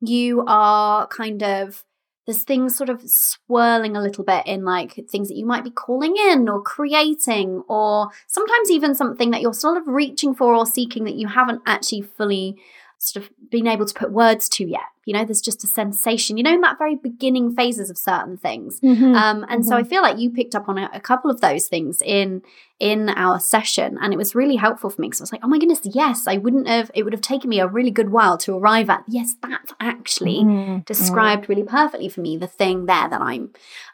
[0.00, 1.84] you are kind of
[2.26, 5.70] there's things sort of swirling a little bit in like things that you might be
[5.70, 10.66] calling in or creating or sometimes even something that you're sort of reaching for or
[10.66, 12.60] seeking that you haven't actually fully
[12.98, 16.36] sort of been able to put words to yet you know there's just a sensation
[16.36, 19.14] you know in that very beginning phases of certain things Mhm.
[19.14, 21.68] um, and so I feel like you picked up on a, a couple of those
[21.68, 22.42] things in
[22.80, 25.48] in our session, and it was really helpful for me because I was like, oh
[25.48, 26.92] my goodness, yes, I wouldn't have.
[26.94, 29.02] It would have taken me a really good while to arrive at.
[29.08, 30.84] Yes, that's actually Mhm.
[30.84, 33.50] described really perfectly for me the thing there that I'm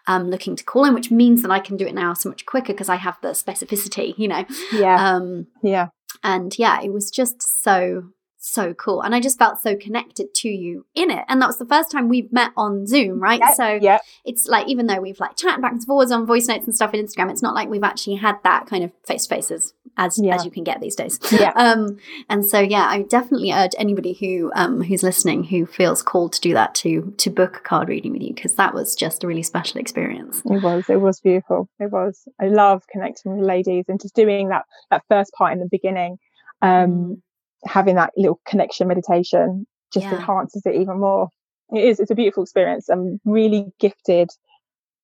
[0.06, 2.44] um, looking to call in, which means that I can do it now so much
[2.44, 4.44] quicker because I have the specificity, you know.
[4.72, 4.96] Yeah.
[5.14, 5.88] Um, yeah.
[6.22, 8.10] and yeah, it was just so,
[8.44, 9.00] so cool.
[9.00, 11.24] And I just felt so connected to you in it.
[11.28, 13.40] And that was the first time we've met on Zoom, right?
[13.40, 13.54] Yeah.
[13.54, 13.98] So yeah.
[14.24, 16.92] it's like, even though we've like chatted back and forwards on voice notes and stuff
[16.92, 20.18] in Instagram, it's not like we've actually had that kind of face to faces as,
[20.18, 20.34] Yeah.
[20.34, 21.18] as you can get these days.
[21.32, 21.52] Yeah.
[21.64, 21.96] Um,
[22.28, 26.40] and so yeah, I definitely urge anybody who um, who's listening who feels called to
[26.42, 29.26] do that to to book a card reading with you because that was just a
[29.26, 30.42] really special experience.
[30.44, 30.90] It was.
[30.90, 31.70] It was beautiful.
[31.80, 32.28] It was.
[32.38, 36.18] I love connecting with ladies and just doing that that first part in the beginning.
[36.60, 37.22] Um,
[37.66, 40.14] having that little connection meditation just Yeah.
[40.16, 41.28] enhances it even more.
[41.72, 42.00] It is.
[42.00, 42.88] It's a beautiful experience.
[42.88, 44.30] I'm really gifted.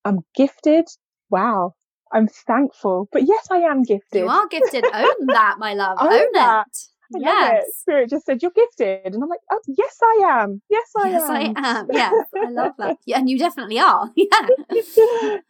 [0.04, 0.86] I'm gifted.
[1.30, 1.74] Wow.
[2.12, 3.08] I'm thankful.
[3.12, 4.22] But yes, I am gifted.
[4.22, 4.84] You are gifted.
[4.84, 5.98] Own that, my love.
[6.00, 6.66] Own Own, that.
[6.68, 7.16] it.
[7.16, 7.64] I Yes.
[7.66, 7.74] it.
[7.74, 10.62] Spirit just said you're gifted, and I'm like, oh yes, I am.
[10.70, 11.36] Yes, I yes, am.
[11.36, 11.86] Yes, I am.
[11.92, 12.98] Yes, I love that.
[13.04, 14.10] Yeah, and you definitely are.
[14.16, 14.48] Yeah.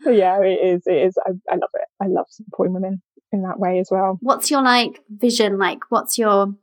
[0.02, 0.82] so yeah, it is.
[0.86, 1.18] It is.
[1.26, 1.84] I, I love it.
[2.00, 3.02] I love supporting women
[3.32, 4.18] in that way as well.
[4.20, 5.58] What's your like vision?
[5.58, 6.54] Like, what's your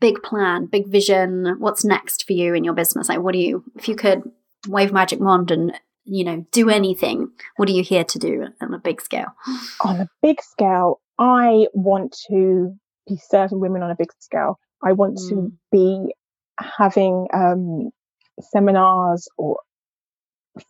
[0.00, 1.56] big plan, big vision?
[1.58, 3.08] What's next for you in your business?
[3.08, 4.22] Like, what do you, if you could
[4.68, 5.72] wave magic wand and,
[6.04, 9.28] you know, do anything, what are you here to do on a big scale?
[9.84, 12.74] On a big scale, I want to
[13.08, 14.58] be serving women on a big scale.
[14.82, 15.52] I want to Mm.
[15.72, 16.14] be
[16.58, 17.90] having um,
[18.40, 19.58] seminars or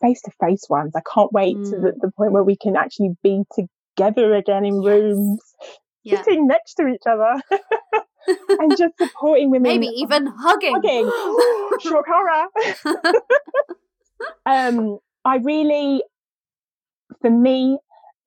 [0.01, 0.93] face to face ones.
[0.95, 1.99] I can't wait to the, Mm.
[2.01, 4.85] the point where we can actually be together again in Yes.
[4.91, 5.39] rooms,
[6.03, 6.21] Yeah.
[6.23, 7.41] sitting next to each other,
[8.27, 9.63] and just supporting women.
[9.63, 10.73] Maybe even hugging.
[10.75, 11.09] hugging.
[11.81, 12.47] Shock horror.
[14.45, 16.03] um, I really,
[17.21, 17.77] for me,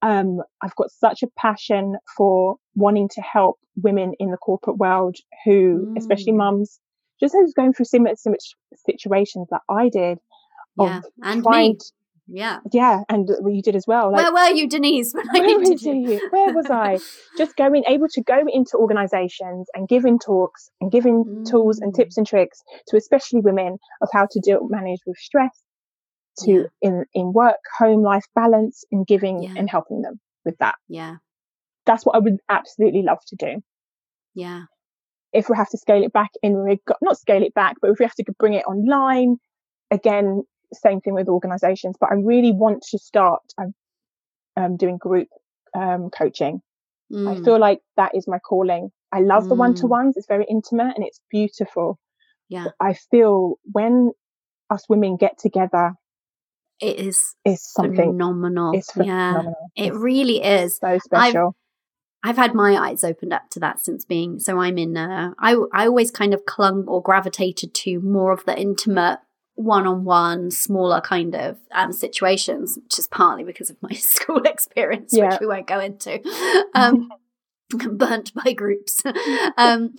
[0.02, 5.16] um, I've got such a passion for wanting to help women in the corporate world
[5.44, 6.36] who, especially Mm.
[6.38, 6.80] mums,
[7.20, 8.38] just who's going through similar, similar
[8.86, 10.18] situations that I did.
[10.78, 11.00] of yeah.
[11.22, 11.76] And trying me.
[11.76, 11.92] to-
[12.32, 12.58] Yeah.
[12.72, 14.12] yeah, and what you did as well.
[14.12, 16.28] Like, Where were you, Denise, when I where needed was you?
[16.30, 16.98] Where was I?
[17.38, 21.96] Just going, able to go into organisations and giving talks and giving tools and Mm.
[21.96, 25.50] tips and tricks to especially women of how to deal manage with stress,
[26.44, 26.62] to Yeah.
[26.82, 29.54] in in work, home life balance, and giving Yeah.
[29.56, 30.76] and helping them with that.
[30.88, 31.16] Yeah.
[31.86, 33.62] That's what I would absolutely love to do.
[34.34, 34.62] Yeah.
[35.32, 37.98] If we have to scale it back in reg- not scale it back, but if
[37.98, 39.36] we have to bring it online,
[39.90, 40.44] again,
[40.76, 41.96] same thing with organisations.
[42.00, 43.42] But I really want to start.
[43.58, 43.74] I'm
[44.56, 45.28] um, doing group
[45.74, 46.60] um, coaching.
[47.12, 47.44] I Mm.
[47.44, 48.90] feel like that is my calling.
[49.12, 49.58] I love the Mm.
[49.58, 50.16] one to ones.
[50.16, 51.98] It's very intimate and it's beautiful.
[52.48, 52.66] Yeah.
[52.78, 54.12] I feel when
[54.70, 55.94] us women get together
[56.80, 58.74] It is is something phenomenal.
[58.74, 59.42] it's yeah.
[59.76, 60.78] It really is.
[60.78, 61.56] so special.
[62.22, 65.56] I've had my eyes opened up to that since being so I'm in uh I
[65.72, 69.18] I always kind of clung or gravitated to more of the intimate
[69.62, 75.30] one-on-one smaller kind of um situations which is partly because of my school experience Yeah.
[75.30, 76.20] which we won't go into
[76.74, 77.10] um
[77.92, 79.02] burnt by groups
[79.56, 79.94] um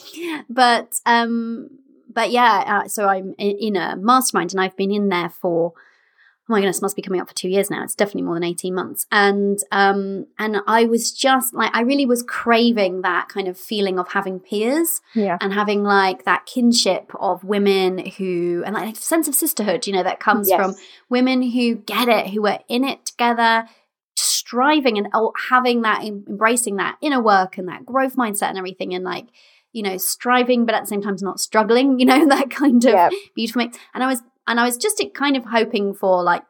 [0.49, 1.69] but um
[2.13, 5.73] but yeah uh, so I'm in, in a mastermind and I've been in there for
[6.51, 7.83] my goodness, must be coming up for two years now.
[7.83, 9.07] It's definitely more than 18 months.
[9.11, 13.97] And um and I was just like I really was craving that kind of feeling
[13.97, 15.37] of having peers yeah.
[15.41, 19.93] and having like that kinship of women who and like a sense of sisterhood, you
[19.93, 20.57] know, that comes Yes.
[20.59, 20.75] from
[21.09, 23.67] women who get it, who are in it together,
[24.15, 25.07] striving and
[25.49, 29.27] having that embracing that inner work and that growth mindset and everything and like
[29.71, 32.93] you know striving but at the same time not struggling you know that kind of
[32.93, 33.09] Yeah.
[33.35, 36.43] beautiful mix and i was and i was just kind of hoping for like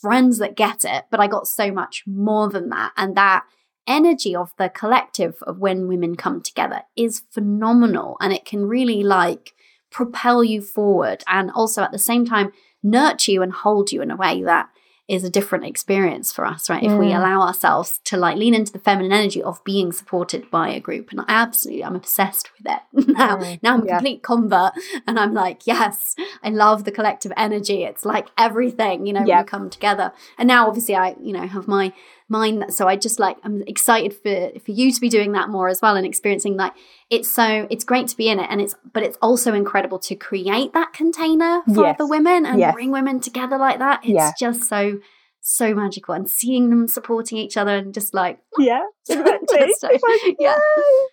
[0.00, 2.92] friends that get it but i got so much more than that.
[2.96, 3.44] And that
[3.86, 8.16] energy of the collective of when women come together is phenomenal.
[8.20, 9.52] And it can really like
[9.90, 12.52] propel you forward and also at the same time
[12.82, 14.68] nurture you and hold you in a way that
[15.10, 16.84] is a different experience for us, right?
[16.84, 20.68] If we allow ourselves to like lean into the feminine energy of being supported by
[20.68, 21.10] a group.
[21.10, 23.38] And I absolutely, I'm obsessed with it now.
[23.38, 23.60] Mm.
[23.60, 23.96] Now I'm a yeah.
[23.96, 24.72] complete convert
[25.08, 27.82] and I'm like, yes, I love the collective energy.
[27.82, 29.46] It's like everything, you know, yep.
[29.46, 30.12] we come together.
[30.38, 31.92] And now obviously I, you know, have my
[32.30, 35.68] mind so i just like i'm excited for for you to be doing that more
[35.68, 36.72] as well and experiencing like
[37.10, 40.14] it's so it's great to be in it and it's but it's also incredible to
[40.14, 41.98] create that container for yes.
[41.98, 42.72] the women and yes.
[42.72, 44.32] bring women together like that it's yeah.
[44.38, 45.00] just so
[45.42, 50.58] so magical and seeing them supporting each other and just like yeah exactly like, yeah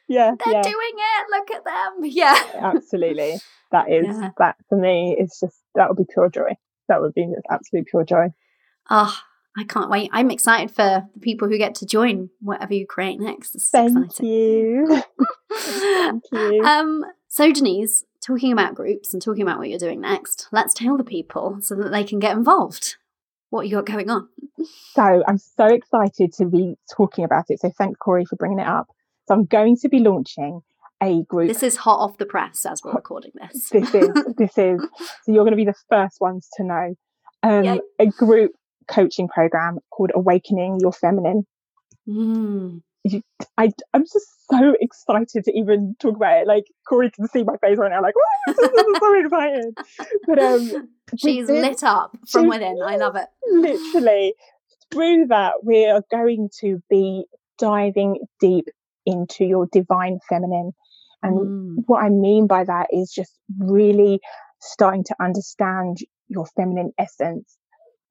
[0.07, 0.61] yeah they're yeah.
[0.61, 3.39] doing it look at them yeah absolutely
[3.71, 4.29] that is yeah.
[4.37, 6.51] that for me is just that would be pure joy
[6.89, 8.27] that would be absolute pure joy
[8.89, 9.17] oh
[9.57, 10.11] I can't wait.
[10.13, 13.53] I'm excited for the people who get to join whatever you create next.
[13.53, 14.27] This Thank exciting.
[14.27, 15.03] you.
[15.51, 16.63] Thank you.
[16.63, 20.95] Um, so, Denise, talking about groups and talking about what you're doing next, let's tell
[20.95, 22.97] the people so that they can get involved.
[23.49, 24.29] What you got going on?
[24.93, 27.59] So, I'm so excited to be talking about it.
[27.59, 28.87] So, thanks, Cori, for bringing it up.
[29.27, 30.61] So, I'm going to be launching
[31.01, 31.47] a group.
[31.47, 33.69] This is hot off the press as we're recording this.
[33.69, 34.81] This is, this is.
[35.23, 36.95] So, you're going to be the first ones to know.
[37.43, 38.51] Um, a group
[38.87, 41.45] coaching program called Awakening Your Feminine.
[42.07, 42.81] Mm.
[43.57, 46.47] I, I'm just so excited to even talk about it.
[46.47, 48.13] Like Cori can see my face right now, like,
[48.47, 49.77] I'm so excited.
[50.25, 52.79] But um, she's lit up from within.
[52.85, 53.27] I love it.
[53.49, 54.33] Literally,
[54.91, 57.25] through that, we are going to be
[57.57, 58.65] diving deep
[59.05, 60.71] into your divine feminine.
[61.23, 61.83] And mm.
[61.87, 64.19] what I mean by that is just really
[64.61, 67.57] starting to understand your feminine essence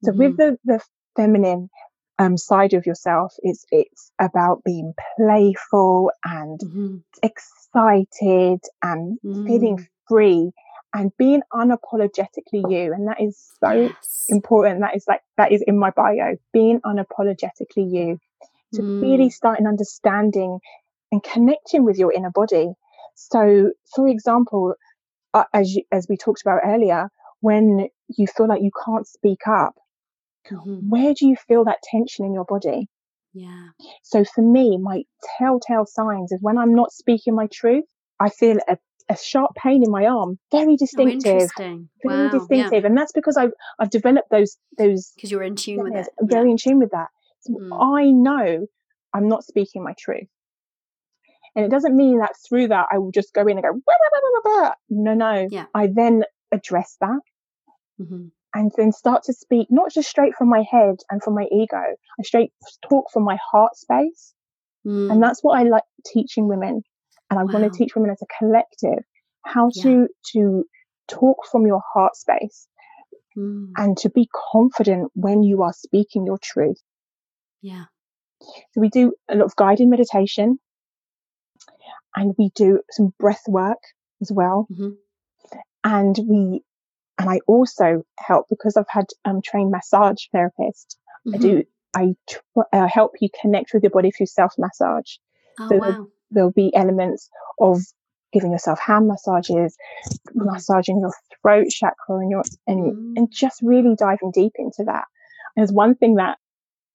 [0.03, 0.19] so mm-hmm.
[0.19, 0.79] with the, the
[1.15, 1.69] feminine
[2.19, 6.97] um, side of yourself, it's it's about being playful and mm-hmm.
[7.21, 9.45] excited and mm.
[9.45, 10.51] feeling free
[10.93, 12.93] and being unapologetically you.
[12.93, 14.25] And that is so yes.
[14.29, 14.81] important.
[14.81, 16.37] That is like that is in my bio.
[16.53, 18.19] Being unapologetically you.
[18.73, 19.01] To mm.
[19.01, 20.59] really starting understanding
[21.11, 22.73] and connecting with your inner body.
[23.15, 24.73] So, for example,
[25.33, 29.47] uh, as you, as we talked about earlier, when you feel like you can't speak
[29.47, 29.75] up,
[30.51, 30.89] Mm-hmm.
[30.89, 32.87] Where do you feel that tension in your body?
[33.33, 33.69] Yeah.
[34.03, 35.03] So for me, my
[35.37, 37.85] telltale signs is when I'm not speaking my truth,
[38.19, 38.77] I feel a,
[39.09, 41.49] a sharp pain in my arm, very oh, distinctive.
[41.59, 42.29] Oh, very wow.
[42.29, 42.83] distinctive.
[42.83, 42.87] Yeah.
[42.87, 46.07] And that's because I've I've developed those those because you're in tune with it.
[46.21, 46.51] Very yeah.
[46.51, 47.09] in tune with that.
[47.41, 47.97] So mm.
[47.97, 48.65] I know
[49.13, 50.27] I'm not speaking my truth.
[51.55, 53.93] And it doesn't mean that through that I will just go in and go, bah,
[54.11, 55.47] bah, bah, no, no.
[55.49, 55.65] Yeah.
[55.73, 57.19] I then address that.
[57.99, 58.27] Mm-hmm
[58.57, 61.77] and then start to speak not just straight from my head and from my ego,
[61.77, 62.51] I straight
[62.89, 64.33] talk from my heart space.
[64.83, 65.11] Mm.
[65.11, 66.81] And that's what I like teaching women.
[67.29, 67.53] And I wow.
[67.53, 69.03] want to teach women as a collective
[69.45, 69.83] how yeah.
[69.83, 70.63] to to
[71.07, 72.67] talk from your heart space
[73.37, 73.67] mm.
[73.77, 76.81] and to be confident when you are speaking your truth.
[77.61, 77.85] Yeah.
[78.41, 80.57] So we do a lot of guided meditation
[82.15, 83.83] and we do some breath work
[84.19, 84.67] as well.
[84.71, 84.93] Mm-hmm.
[85.83, 86.63] And we
[87.19, 90.97] and I also help because I've had um, trained massage therapist.
[91.27, 91.35] Mm-hmm.
[91.35, 91.63] I do
[91.95, 95.15] I tr- uh, help you connect with your body through self massage.
[95.59, 96.07] Oh, so wow.
[96.31, 97.81] there'll be elements of
[98.33, 99.75] giving yourself hand massages,
[100.07, 100.45] mm-hmm.
[100.45, 103.13] massaging your throat chakra and your and mm.
[103.17, 105.05] and just really diving deep into that.
[105.55, 106.37] There's one thing that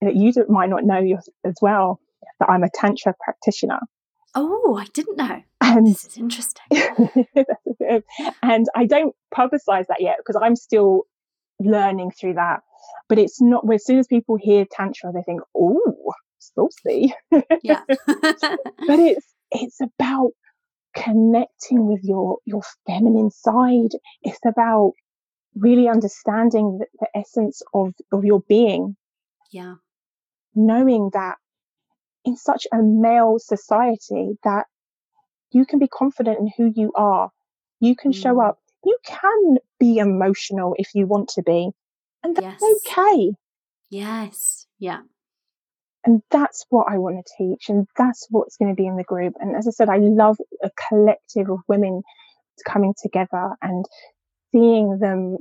[0.01, 1.99] that you might not know as well
[2.39, 3.79] that I'm a tantra practitioner.
[4.35, 5.43] Oh, I didn't know.
[5.61, 6.65] And this is interesting.
[8.41, 11.03] and I don't publicize that yet because I'm still
[11.59, 12.61] learning through that.
[13.09, 17.13] But it's not as soon as people hear tantra, they think, "Oh, saucy."
[17.61, 17.81] Yeah.
[17.87, 20.31] but it's it's about
[20.95, 23.91] connecting with your your feminine side.
[24.21, 24.93] It's about
[25.55, 28.95] really understanding the, the essence of of your being.
[29.51, 29.75] Yeah.
[30.55, 31.37] Knowing that
[32.25, 34.65] in such a male society that
[35.51, 37.29] you can be confident in who you are.
[37.79, 38.21] You can mm.
[38.21, 38.59] show up.
[38.83, 41.69] You can be emotional if you want to be.
[42.23, 42.81] And that's yes.
[42.87, 43.33] okay.
[43.89, 44.65] Yes.
[44.79, 45.01] Yeah.
[46.05, 47.69] And that's what I want to teach.
[47.69, 49.35] And that's what's going to be in the group.
[49.39, 52.01] And as I said, I love a collective of women
[52.65, 53.85] coming together and
[54.51, 55.37] seeing them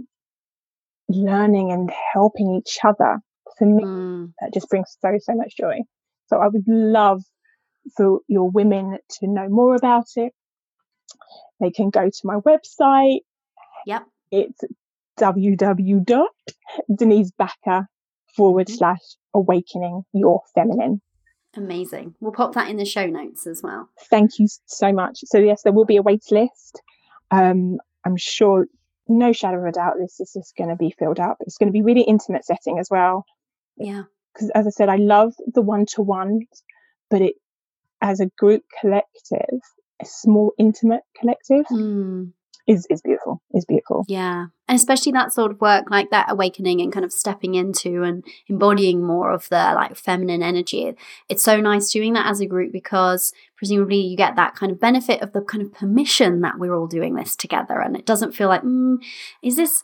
[1.09, 3.19] learning and helping each other.
[3.59, 4.33] For me, mm.
[4.41, 5.81] that just brings so, so much joy.
[6.33, 7.23] So I would love
[7.95, 10.33] for your women to know more about it.
[11.61, 13.21] They can go to my website.
[13.85, 14.07] Yep.
[14.31, 14.65] It's
[15.21, 17.87] www.denisebaka
[18.35, 18.77] forward mm-hmm.
[18.77, 19.01] slash
[19.35, 21.03] awakening your feminine.
[21.55, 22.15] Amazing.
[22.19, 23.91] We'll pop that in the show notes as well.
[24.09, 25.19] Thank you so much.
[25.27, 26.81] So, yes, there will be a wait list.
[27.31, 27.77] Um,
[28.07, 28.69] I'm sure,
[29.07, 31.37] no shadow of a doubt, this is just going to be filled up.
[31.41, 33.27] It's going to be really intimate setting as well.
[33.77, 34.05] Yeah.
[34.33, 36.47] Because, as I said, I love the one to ones,
[37.11, 37.35] but it,
[38.01, 39.61] as a group collective,
[40.01, 42.33] a small, intimate collective, Mm.
[42.67, 43.43] is is beautiful.
[43.53, 44.05] Is beautiful.
[44.09, 44.47] Yeah.
[44.69, 48.25] And especially that sort of work, like that awakening and kind of stepping into and
[48.49, 50.95] embodying more of the like feminine energy.
[51.29, 54.81] It's so nice doing that as a group because presumably you get that kind of
[54.81, 57.81] benefit of the kind of permission that we're all doing this together.
[57.81, 58.97] And it doesn't feel like, mm,
[59.43, 59.83] is this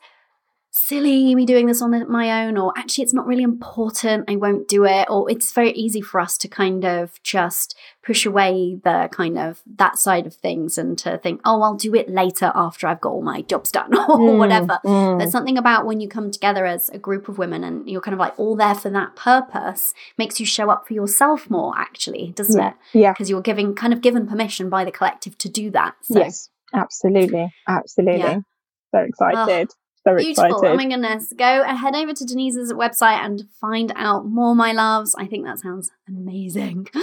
[0.78, 4.68] silly me doing this on my own or actually it's not really important i won't
[4.68, 9.08] do it or it's very easy for us to kind of just push away the
[9.12, 12.86] kind of that side of things and to think oh i'll do it later after
[12.86, 15.18] i've got all my jobs done or Mm, whatever mm.
[15.18, 18.14] there's something about when you come together as a group of women and you're kind
[18.14, 22.32] of like all there for that purpose makes you show up for yourself more actually
[22.36, 22.68] doesn't Yeah.
[22.68, 23.12] it Yeah.
[23.12, 26.50] because you're giving kind of given permission by the collective to do that so Yes.
[26.74, 27.50] Absolutely.
[27.66, 28.20] Absolutely.
[28.20, 28.40] Yeah.
[28.94, 29.70] So excited.
[30.08, 30.44] So Beautiful.
[30.44, 30.72] excited.
[30.72, 31.32] Oh my goodness.
[31.36, 35.14] Go head over to Denise's website and find out more, my loves.
[35.18, 36.88] I think that sounds amazing.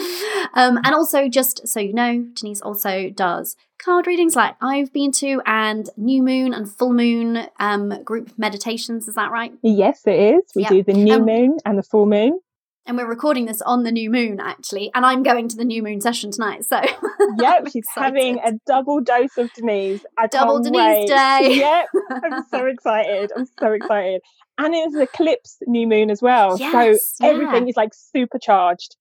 [0.54, 5.12] Um, and also, just so you know, Denise also does card readings like I've been
[5.14, 9.08] to and new moon and full moon um, group meditations.
[9.10, 9.52] Is that right?
[9.64, 10.44] Yes, it is.
[10.56, 10.70] We Yeah.
[10.70, 12.40] do the new Um, moon and the full moon.
[12.88, 14.92] And we're recording this on the new moon, actually.
[14.94, 16.66] And I'm going to the new moon session tonight.
[16.66, 16.80] So,
[17.40, 20.06] Yep, she's having a double dose of Denise.
[20.18, 21.08] I Double Denise wait.
[21.08, 21.56] day.
[21.56, 23.32] Yep, I'm so excited.
[23.36, 24.22] I'm so excited.
[24.60, 26.58] And it's an eclipse new moon as well.
[26.60, 27.70] Yes, so everything yeah.
[27.72, 28.96] is like supercharged.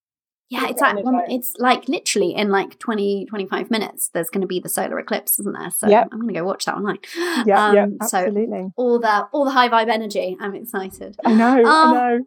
[0.51, 1.25] Yeah, it's like right.
[1.29, 5.39] it's like literally in like 20, 25 minutes, there's going to be the solar eclipse,
[5.41, 5.71] isn't there?
[5.71, 6.09] So Yep.
[6.13, 6.99] I'm going to go watch that online.
[7.17, 8.69] Yeah, yeah, Um, so absolutely.
[8.77, 10.37] all the all the high vibe energy.
[10.41, 11.17] I'm excited.
[11.25, 12.25] I know, Oh, I know.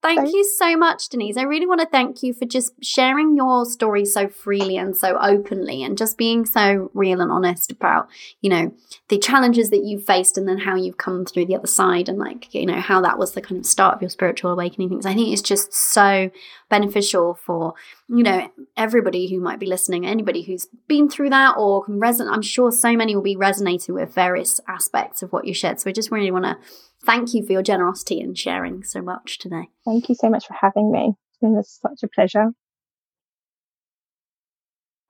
[0.00, 1.36] Thank Thank- you so much, Denise.
[1.36, 5.18] I really want to thank you for just sharing your story so freely and so
[5.20, 8.08] openly and just being so real and honest about,
[8.40, 8.72] you know,
[9.08, 12.16] the challenges that you've faced and then how you've come through the other side and
[12.16, 15.04] like, you know, how that was the kind of start of your spiritual awakening things.
[15.04, 16.30] I think it's just so
[16.68, 17.74] beneficial for,
[18.08, 22.32] you know, everybody who might be listening, anybody who's been through that or can resonate.
[22.32, 25.80] I'm sure so many will be resonating with various aspects of what you shared.
[25.80, 26.56] So I just really want to
[27.04, 29.68] thank you for your generosity and sharing so much today.
[29.84, 31.14] Thank you so much for having me.
[31.30, 32.52] It's been such a pleasure.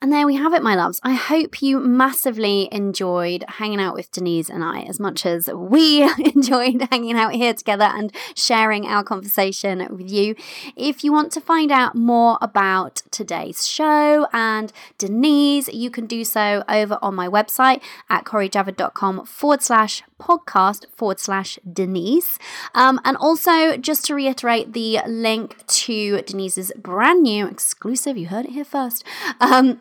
[0.01, 1.01] And there we have it, my loves.
[1.03, 6.03] I hope you massively enjoyed hanging out with Denise and I as much as we
[6.37, 10.37] enjoyed hanging out here together and sharing our conversation with you.
[10.77, 16.25] If you want to find out more about today's show and Denise, you can do
[16.25, 22.39] so over on my website at corijavid.com forward slash podcast forward slash Denise.
[22.75, 28.47] Um, and also, just to reiterate, the link to Denise's brand new exclusive, you heard
[28.47, 29.05] it here first.
[29.41, 29.81] Um,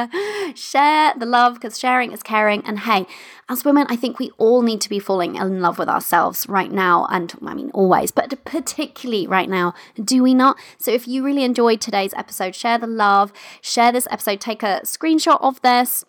[0.54, 2.62] Share the love because sharing is caring.
[2.64, 3.06] And hey,
[3.48, 6.70] as women, I think we all need to be falling in love with ourselves right
[6.70, 7.06] now.
[7.10, 10.56] And I mean, always, but particularly right now, do we not?
[10.78, 14.80] So if you really enjoyed today's episode, share the love, share this episode, take a
[14.84, 16.04] screenshot of this.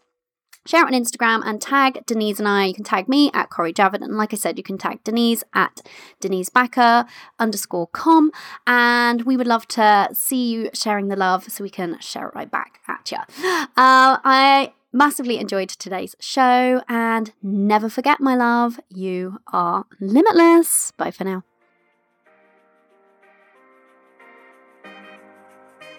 [0.65, 2.65] Share it on Instagram and tag Denise and I.
[2.65, 4.03] You can tag me at Cori Javid.
[4.03, 5.81] And like I said, you can tag Denise at
[6.19, 7.07] Denise Baka
[7.39, 8.31] underscore com.
[8.67, 12.35] And we would love to see you sharing the love so we can share it
[12.35, 13.17] right back at you.
[13.75, 16.81] Uh, I massively enjoyed today's show.
[16.87, 20.91] And never forget, my love, you are limitless.
[20.97, 21.43] Bye for now.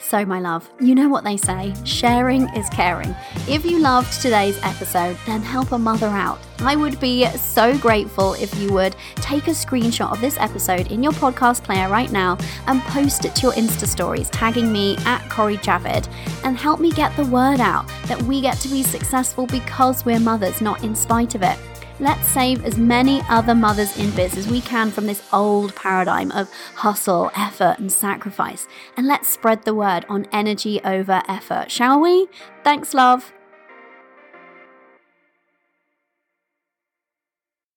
[0.03, 3.15] So, my love, you know what they say sharing is caring.
[3.49, 6.39] If you loved today's episode, then help a mother out.
[6.59, 11.03] I would be so grateful if you would take a screenshot of this episode in
[11.03, 12.37] your podcast player right now
[12.67, 16.07] and post it to your Insta stories, tagging me at Cori Javid,
[16.45, 20.21] and help me get the word out that we get to be successful because we're
[20.21, 21.59] mothers, not in spite of it.
[22.03, 26.33] Let's save as many other mothers in biz as we can from this old paradigm
[26.33, 28.67] of hustle, effort, and sacrifice.
[28.97, 32.27] And let's spread the word on energy over effort, shall we?
[32.65, 33.33] Thanks, love.